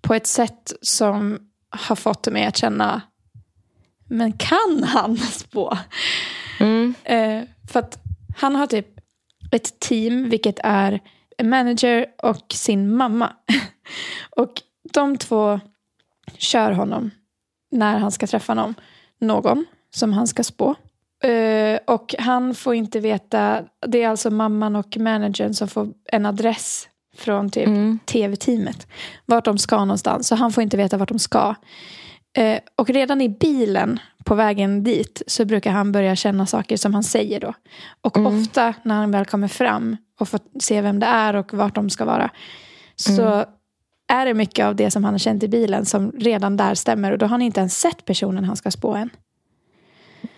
[0.01, 1.39] på ett sätt som
[1.69, 3.01] har fått mig att känna
[4.07, 5.77] men kan han spå?
[6.59, 6.93] Mm.
[7.03, 7.99] Eh, för att
[8.37, 8.87] han har typ
[9.51, 10.99] ett team, vilket är
[11.37, 13.33] en manager och sin mamma.
[14.29, 14.61] och
[14.93, 15.59] de två
[16.37, 17.11] kör honom
[17.71, 18.75] när han ska träffa någon,
[19.19, 19.65] någon
[19.95, 20.75] som han ska spå.
[21.29, 26.25] Eh, och han får inte veta, det är alltså mamman och managern som får en
[26.25, 27.99] adress från typ Mm.
[28.05, 28.87] tv-teamet.
[29.25, 30.27] Vart de ska någonstans.
[30.27, 31.55] Så han får inte veta vart de ska.
[32.37, 36.93] Eh, och redan i bilen på vägen dit så brukar han börja känna saker som
[36.93, 37.53] han säger då.
[38.01, 38.39] Och Mm.
[38.41, 41.89] ofta när han väl kommer fram och får se vem det är och vart de
[41.89, 42.29] ska vara.
[42.95, 43.45] Så Mm.
[44.07, 47.11] är det mycket av det som han har känt i bilen som redan där stämmer.
[47.11, 49.09] Och då har han inte ens sett personen han ska spå än.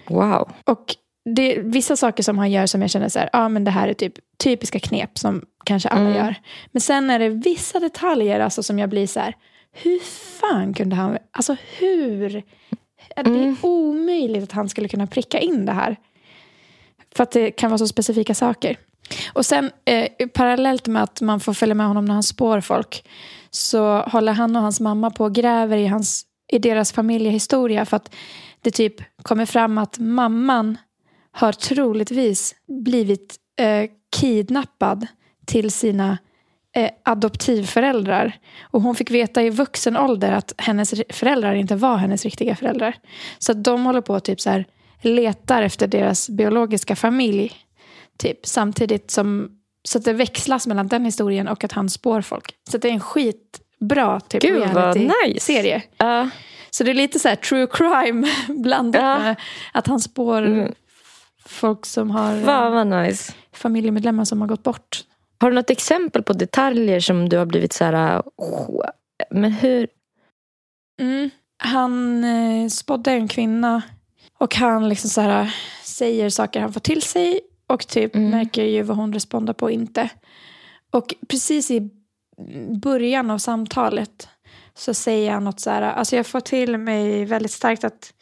[0.09, 0.51] Wow.
[0.65, 0.95] Och
[1.35, 3.71] det är vissa saker som han gör som jag känner så här, ja men det
[3.71, 6.15] här är typ typiska knep som kanske alla Mm.
[6.15, 6.35] gör.
[6.71, 9.35] Men sen är det vissa detaljer alltså som jag blir så här,
[9.71, 9.99] hur
[10.39, 12.29] fan kunde han, alltså hur?
[13.15, 13.55] Det är Mm.
[13.61, 15.95] omöjligt att han skulle kunna pricka in det här.
[17.15, 18.77] För att det kan vara så specifika saker.
[19.33, 23.07] Och sen eh, parallellt med att man får följa med honom när han spår folk
[23.49, 27.97] så håller han och hans mamma på och gräver i, hans, i deras familjehistoria för
[27.97, 28.15] att
[28.67, 30.77] det typ kommer fram att mamman
[31.31, 33.89] har troligtvis blivit eh,
[34.19, 35.07] kidnappad
[35.45, 36.17] till sina
[36.75, 38.39] eh, adoptivföräldrar.
[38.61, 42.95] Och hon fick veta i vuxen ålder att hennes föräldrar inte var hennes riktiga föräldrar.
[43.39, 44.65] Så de håller på typ så här
[45.01, 47.53] letar efter deras biologiska familj.
[48.17, 49.49] Typ samtidigt som
[49.83, 52.55] så att det växlas mellan den historien och att han spår folk.
[52.69, 55.75] Så det är en skitbra typ reality-serie.
[55.75, 55.87] nice.
[55.97, 56.29] Ja.
[56.69, 58.27] Så det är lite så här true crime
[58.63, 59.19] blandat Ja.
[59.19, 59.35] med
[59.73, 60.73] att han spår Mm.
[61.45, 63.33] folk som har Fan eh, nice.
[63.53, 65.03] familjemedlemmar som har gått bort.
[65.39, 68.23] Har du något exempel på detaljer som du har blivit så här...
[68.37, 68.81] "Åh,
[69.31, 69.87] Men hur?
[71.01, 71.29] Mm.
[71.63, 73.81] Han eh, spådde en kvinna
[74.37, 78.29] och han liksom så här, säger saker han får till sig och typ Mm.
[78.29, 80.09] märker ju vad hon respondar på och inte.
[80.91, 81.89] Och precis i
[82.81, 84.29] början av samtalet
[84.77, 88.13] så säger han något så här, alltså jag får till mig väldigt starkt att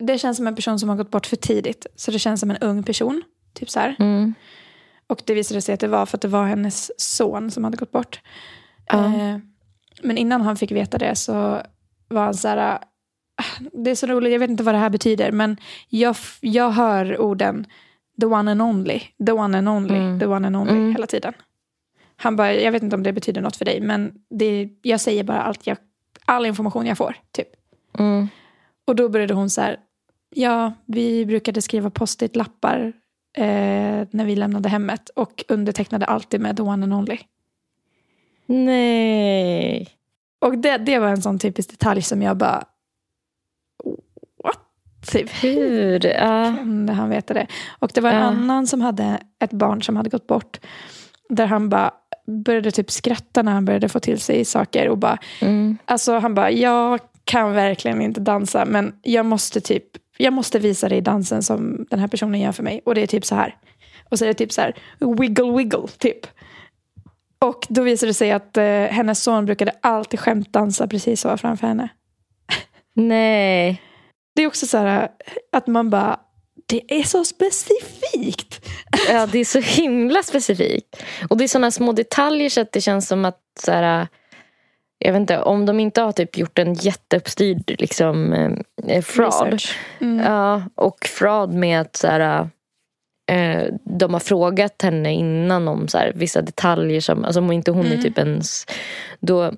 [0.00, 1.86] det känns som en person som har gått bort för tidigt.
[1.96, 3.22] Så det känns som en ung person.
[3.54, 3.80] Typ så.
[3.98, 4.34] Mm.
[5.06, 7.76] Och det visade sig att det var för att det var hennes son som hade
[7.76, 8.20] gått bort.
[8.86, 9.04] Ja.
[9.06, 9.38] Eh,
[10.02, 11.32] men innan han fick veta det så
[12.08, 12.58] var han så här,
[13.36, 15.56] ah, det är så roligt, jag vet inte vad det här betyder, men
[15.88, 17.66] jag, jag hör orden
[18.20, 20.20] the one and only, the one and only, Mm.
[20.20, 20.92] the one and only Mm.
[20.92, 21.32] hela tiden.
[22.16, 25.24] Han bara, jag vet inte om det betyder något för dig, men det, jag säger
[25.24, 25.76] bara allt jag,
[26.32, 27.16] all information jag får.
[27.32, 27.48] Typ.
[27.98, 28.28] Mm.
[28.86, 29.76] Och då började hon så här,
[30.34, 32.92] ja, vi brukade skriva post-it-lappar
[33.36, 37.18] eh, när vi lämnade hemmet och undertecknade alltid med the one and only.
[38.46, 39.88] Nej.
[40.40, 42.64] Och det, det var en sån typisk detalj som jag bara,
[44.44, 44.58] what?
[45.12, 46.06] Typ, Hur?
[46.06, 46.54] Ja.
[46.58, 47.46] kunde han veta det?
[47.78, 48.22] Och det var en Ja.
[48.26, 50.60] annan som hade ett barn som hade gått bort.
[51.28, 51.94] Där han bara,
[52.26, 54.88] började typ skratta när han började få till sig saker.
[54.88, 55.78] Och bara, Mm.
[55.84, 59.84] alltså han bara, jag kan verkligen inte dansa men jag måste typ,
[60.18, 62.80] jag måste visa dig dansen som den här personen gör för mig.
[62.84, 63.56] Och det är typ så här.
[64.08, 64.74] Och så är det typ så här,
[65.18, 66.26] wiggle wiggle typ.
[67.38, 71.66] Och då visade det sig att eh, hennes son brukade alltid skämtdansa precis så framför
[71.66, 71.88] henne.
[72.94, 73.82] Nej.
[74.34, 75.08] Det är också så här
[75.52, 76.20] att man bara,
[76.72, 78.68] det är så specifikt.
[79.08, 81.02] Ja, det är så himla specifikt.
[81.30, 84.08] Och det är såna små detaljer så att det känns som att så här,
[84.98, 88.32] jag vet inte, om de inte har typ gjort en jätteuppstyrd liksom,
[88.88, 89.60] eh, fraud.
[90.00, 90.24] Mm.
[90.26, 92.48] Ja, och fraud med att så här,
[93.30, 97.70] eh, de har frågat henne innan om så här, vissa detaljer som, alltså om inte
[97.70, 98.02] hon är Mm.
[98.02, 98.66] typ ens,
[99.20, 99.52] då,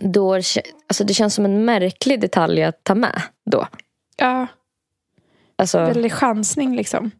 [0.00, 3.66] då, alltså det känns som en märklig detalj att ta med då.
[4.16, 4.46] Ja,
[5.56, 7.10] Alltså, väldigt chansning liksom.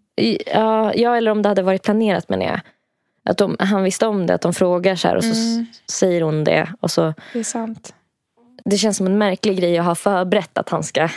[0.46, 2.60] ja, ja, eller om det hade varit planerat menar jag.
[3.24, 5.66] Att de, han visste om det, att de frågar så här och så Mm.
[5.90, 6.68] säger hon det.
[6.80, 7.94] Och så, Det är sant.
[8.64, 11.08] det känns som en märklig grej att ha förberett att han ska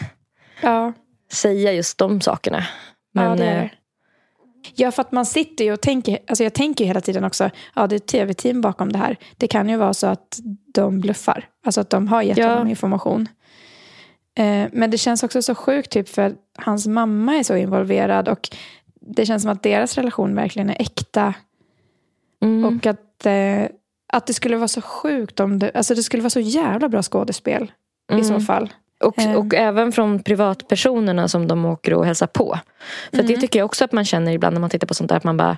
[0.61, 0.93] Ja,
[1.31, 2.63] säga just de sakerna.
[3.13, 3.69] Men, ja det är eh, det.
[4.75, 7.49] Ja, för att man sitter ju och tänker, alltså jag tänker ju hela tiden också,
[7.75, 9.17] ja det är ett tv-team bakom det här.
[9.37, 10.39] Det kan ju vara så att
[10.73, 12.49] de bluffar, alltså att de har gett Ja.
[12.49, 13.27] honom information.
[14.37, 18.49] Eh, men det känns också så sjukt typ för hans mamma är så involverad och
[19.01, 21.33] det känns som att deras relation verkligen är äkta.
[22.43, 22.65] mm.
[22.77, 23.63] Och att, eh,
[24.13, 27.03] att det skulle vara så sjukt om det, alltså det skulle vara så jävla bra
[27.03, 27.71] skådespel
[28.13, 28.41] i så Mm.
[28.45, 28.73] fall.
[29.03, 29.33] Och, Eh.
[29.35, 32.59] och även från privatpersonerna som de åker och hälsar på.
[33.11, 33.27] För Mm.
[33.27, 35.15] det tycker jag också att man känner ibland när man tittar på sånt där.
[35.17, 35.57] Att man bara,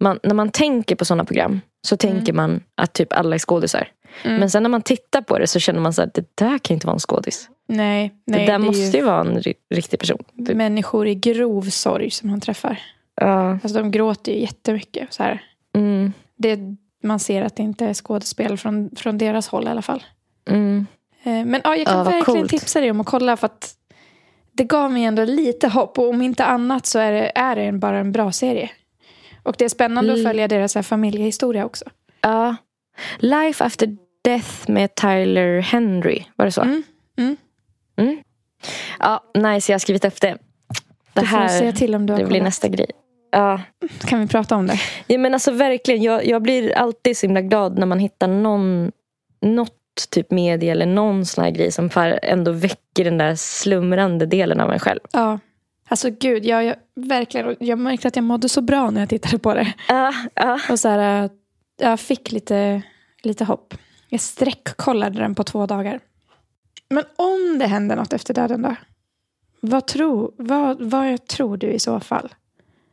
[0.00, 3.88] man, när man tänker på sådana program så tänker man att typ alla är skådisar.
[4.24, 4.36] Mm.
[4.40, 6.74] Men sen när man tittar på det så känner man så att det där kan
[6.74, 7.48] inte vara en skådis.
[7.66, 10.18] Nej, nej det där är måste ju vara en ri- riktig person.
[10.46, 10.56] Typ.
[10.56, 12.78] människor i grov sorg som han träffar.
[13.20, 13.50] Ja.
[13.52, 15.12] Alltså de gråter ju jättemycket.
[15.12, 15.42] Så här.
[15.74, 16.58] Mm, Det,
[17.02, 20.02] man ser att det inte är skådespel från, från deras håll i alla fall.
[20.50, 20.86] mm.
[21.22, 22.50] Eh, Men ja, jag kan Ja, verkligen coolt.
[22.50, 23.74] tipsa dig om att kolla för att
[24.52, 25.98] det gav mig ändå lite hopp.
[25.98, 28.70] Och om inte annat så är det, är det bara en bra serie.
[29.42, 30.30] Och det är spännande att Mm.
[30.30, 31.84] följa deras här, familjehistoria också.
[32.20, 32.56] Ja.
[33.18, 36.24] Life after death med Tyler Henry.
[36.36, 36.60] Var det så?
[36.62, 36.82] Mm.
[37.18, 37.36] Mm.
[38.98, 39.72] Ja, nice.
[39.72, 40.38] Jag har skrivit upp det.
[41.12, 42.44] Det Du får här säga till om du har det blir kollat.
[42.44, 42.90] nästa grej.
[43.30, 43.60] Ja.
[44.06, 44.80] Kan vi prata om det?
[45.06, 48.92] Ja, men alltså verkligen, jag, jag blir alltid så himla glad när man hittar någon,
[49.40, 49.78] något
[50.10, 51.90] typ media eller någon sån här grej som
[52.22, 55.00] ändå väcker den där slumrande delen av en själv.
[55.12, 55.38] Ja.
[55.88, 57.56] Alltså gud, jag, jag, verkligen.
[57.60, 59.72] Jag märkte att jag mådde så bra när jag tittade på det.
[59.88, 60.60] Ja, ja.
[60.70, 61.30] Och så här, äh,
[61.80, 62.82] jag fick lite,
[63.22, 63.74] lite hopp.
[64.08, 66.00] Jag sträckkollade den på två dagar.
[66.90, 68.76] Men om det händer något efter döden då?
[69.60, 72.34] Vad tror, vad, vad tror du i så fall?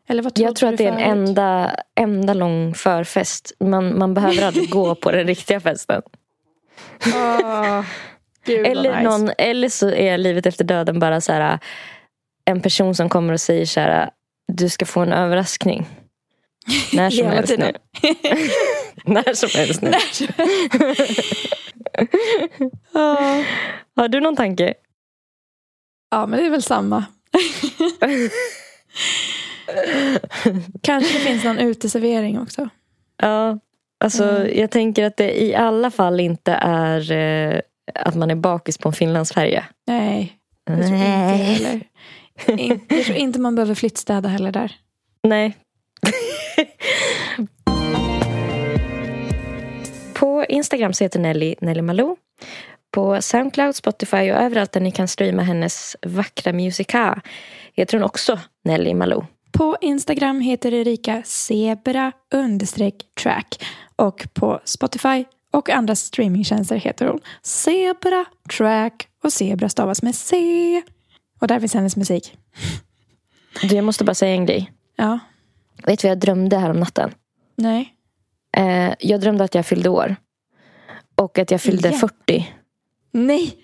[0.08, 3.52] Eller vad Jag tror att det är en enda, enda lång förfest.
[3.60, 6.02] Man, man behöver aldrig gå på den riktiga festen.
[7.06, 7.86] Åh,
[8.46, 9.04] gud Eller, nice.
[9.04, 11.60] någon, eller så är livet efter döden bara så här,
[12.46, 14.10] en person som kommer och säger så här,
[14.48, 15.86] du ska få en överraskning.
[16.94, 17.74] När som helst nu.
[19.06, 19.92] När som helst nu.
[22.94, 23.44] Ja.
[23.96, 24.74] Har du någon tanke?
[26.12, 27.06] ja, men det är väl samma.
[30.82, 32.70] Kanske det finns någon uteservering också.
[33.22, 33.60] Ja,
[34.04, 34.60] alltså Mm.
[34.60, 37.60] jag tänker att det i alla fall inte är eh,
[37.96, 39.66] att man är bakis på en finlandsfärja.
[39.88, 41.82] Nej, jag tror inte heller.
[42.48, 44.76] In, jag tror inte man behöver flyttstäda heller där.
[45.24, 45.58] Nej.
[50.22, 52.16] På Instagram så heter Nelly Nelly Malou.
[52.92, 57.22] På Soundcloud, Spotify och överallt där ni kan streama hennes vackra musika
[57.74, 59.26] heter hon också Nelly Malou.
[59.52, 62.12] På Instagram heter Erika zebra
[63.24, 63.64] track.
[63.96, 68.26] Och på Spotify och andra streamingtjänster heter hon Zebra
[68.58, 69.08] track.
[69.24, 70.82] Och zebra stavas med C.
[71.40, 72.38] Och där finns hennes musik.
[73.62, 74.72] Du, jag måste bara säga en grej.
[74.96, 75.20] Ja,
[75.86, 77.14] Vet du vad jag drömde här om natten?
[77.56, 77.96] nej.
[78.58, 80.16] Eh, jag drömde att jag fyllde år.
[81.16, 82.00] Och att jag fyllde Igen?
[82.00, 82.54] 40.
[83.12, 83.58] Nej!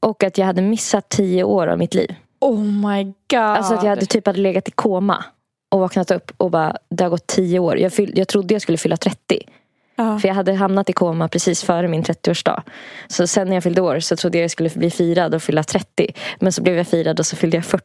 [0.00, 2.14] Och att jag hade missat 10 år av mitt liv.
[2.40, 3.40] Oh my god.
[3.40, 5.24] Alltså att jag hade typ hade legat i koma.
[5.70, 7.78] Och vaknat upp och bara, det har gått 10 år.
[7.78, 9.40] Jag, fyll, jag trodde jag skulle fylla 30.
[9.96, 10.18] ja.
[10.18, 12.62] För jag hade hamnat i koma precis före min 30-årsdag.
[13.08, 15.62] Så sen när jag fyllde år så trodde jag jag skulle bli firad och fylla
[15.62, 16.14] 30.
[16.40, 17.82] Men så blev jag firad och så fyllde jag 40.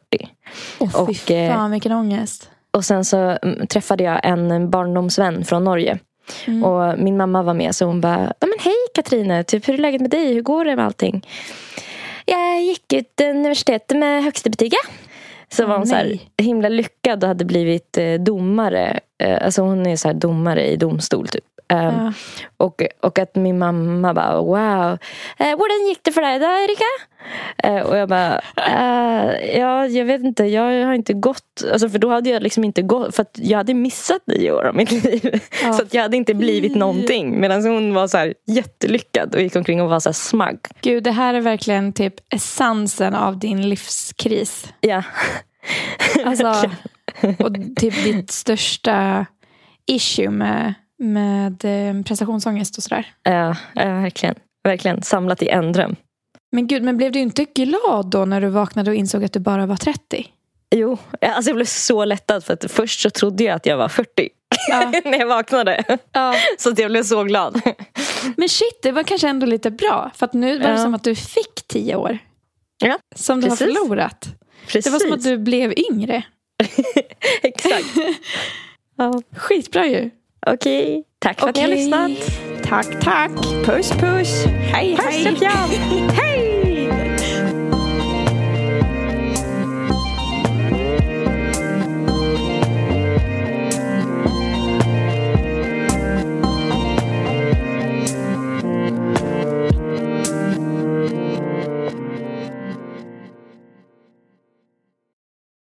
[0.80, 2.50] oh, fy och, eh, fan vilken ångest.
[2.70, 5.98] Och sen så mm, träffade jag en barndomsvän från Norge.
[6.46, 6.64] Mm.
[6.64, 9.78] Och min mamma var med så hon bara, "Ja, men hej Katrine, typ, hur är
[9.78, 10.34] läget med dig?
[10.34, 11.26] Hur går det med allting?
[12.24, 14.72] Jag gick ut universitetet med högsta betyg.
[14.72, 14.90] ja."
[15.52, 19.00] Så var hon så här, himla lyckad och hade blivit eh, domare.
[19.22, 21.44] Eh, alltså hon är så här domare i domstol typ.
[21.72, 22.12] Um, Ja.
[22.56, 24.98] och, och att min mamma bara wow.
[25.38, 26.84] Eh, Hur gick det för dig då Erika?
[27.62, 30.44] Eh, och jag bara eh, ja jag vet inte.
[30.44, 31.64] Jag har inte gått.
[31.72, 33.16] Alltså, för då hade jag liksom inte gått.
[33.16, 35.40] För jag hade missat nio år av mitt liv.
[35.62, 35.72] Ja.
[35.72, 36.78] Så att jag hade inte blivit Fy.
[36.78, 37.40] någonting.
[37.40, 40.58] Medan hon var så här jättelyckad och gick omkring och var så här smug.
[40.80, 44.72] Gud, det här är verkligen typ essensen av din livskris.
[44.80, 45.02] Ja.
[46.24, 46.46] Alltså,
[47.38, 49.26] och typ ditt största
[49.86, 53.12] issue med, med eh, prestationsångest och sådär.
[53.22, 54.34] Ja, ja, verkligen.
[54.64, 55.96] Verkligen samlat i en dröm.
[56.52, 59.38] Men gud, men blev du inte glad då när du vaknade och insåg att du
[59.40, 60.26] bara var 30?
[60.74, 63.88] Jo, alltså jag blev så lättad för att först så trodde jag att jag var
[63.88, 64.28] 40
[64.68, 64.92] Ja.
[65.04, 65.84] när jag vaknade.
[66.12, 66.34] Ja.
[66.58, 67.60] Så att jag blev så glad.
[68.36, 70.10] Men shit, det var kanske ändå lite bra.
[70.14, 70.82] För att nu var det Ja.
[70.84, 72.18] som att du fick tio år.
[72.82, 73.60] Ja, Som du precis.
[73.60, 74.28] har förlorat.
[74.66, 74.84] Precis.
[74.84, 76.22] Det var som att du blev yngre.
[77.42, 77.84] Exakt.
[78.96, 80.10] ja, Skitbra ju.
[80.46, 82.10] Okej, tack för att ni har lyssnat.
[82.64, 83.30] Tack, tack.
[83.64, 84.44] Puss puss.
[84.46, 85.32] Hej, Puss hej.
[85.32, 85.70] och kram.
[86.12, 86.59] Hej!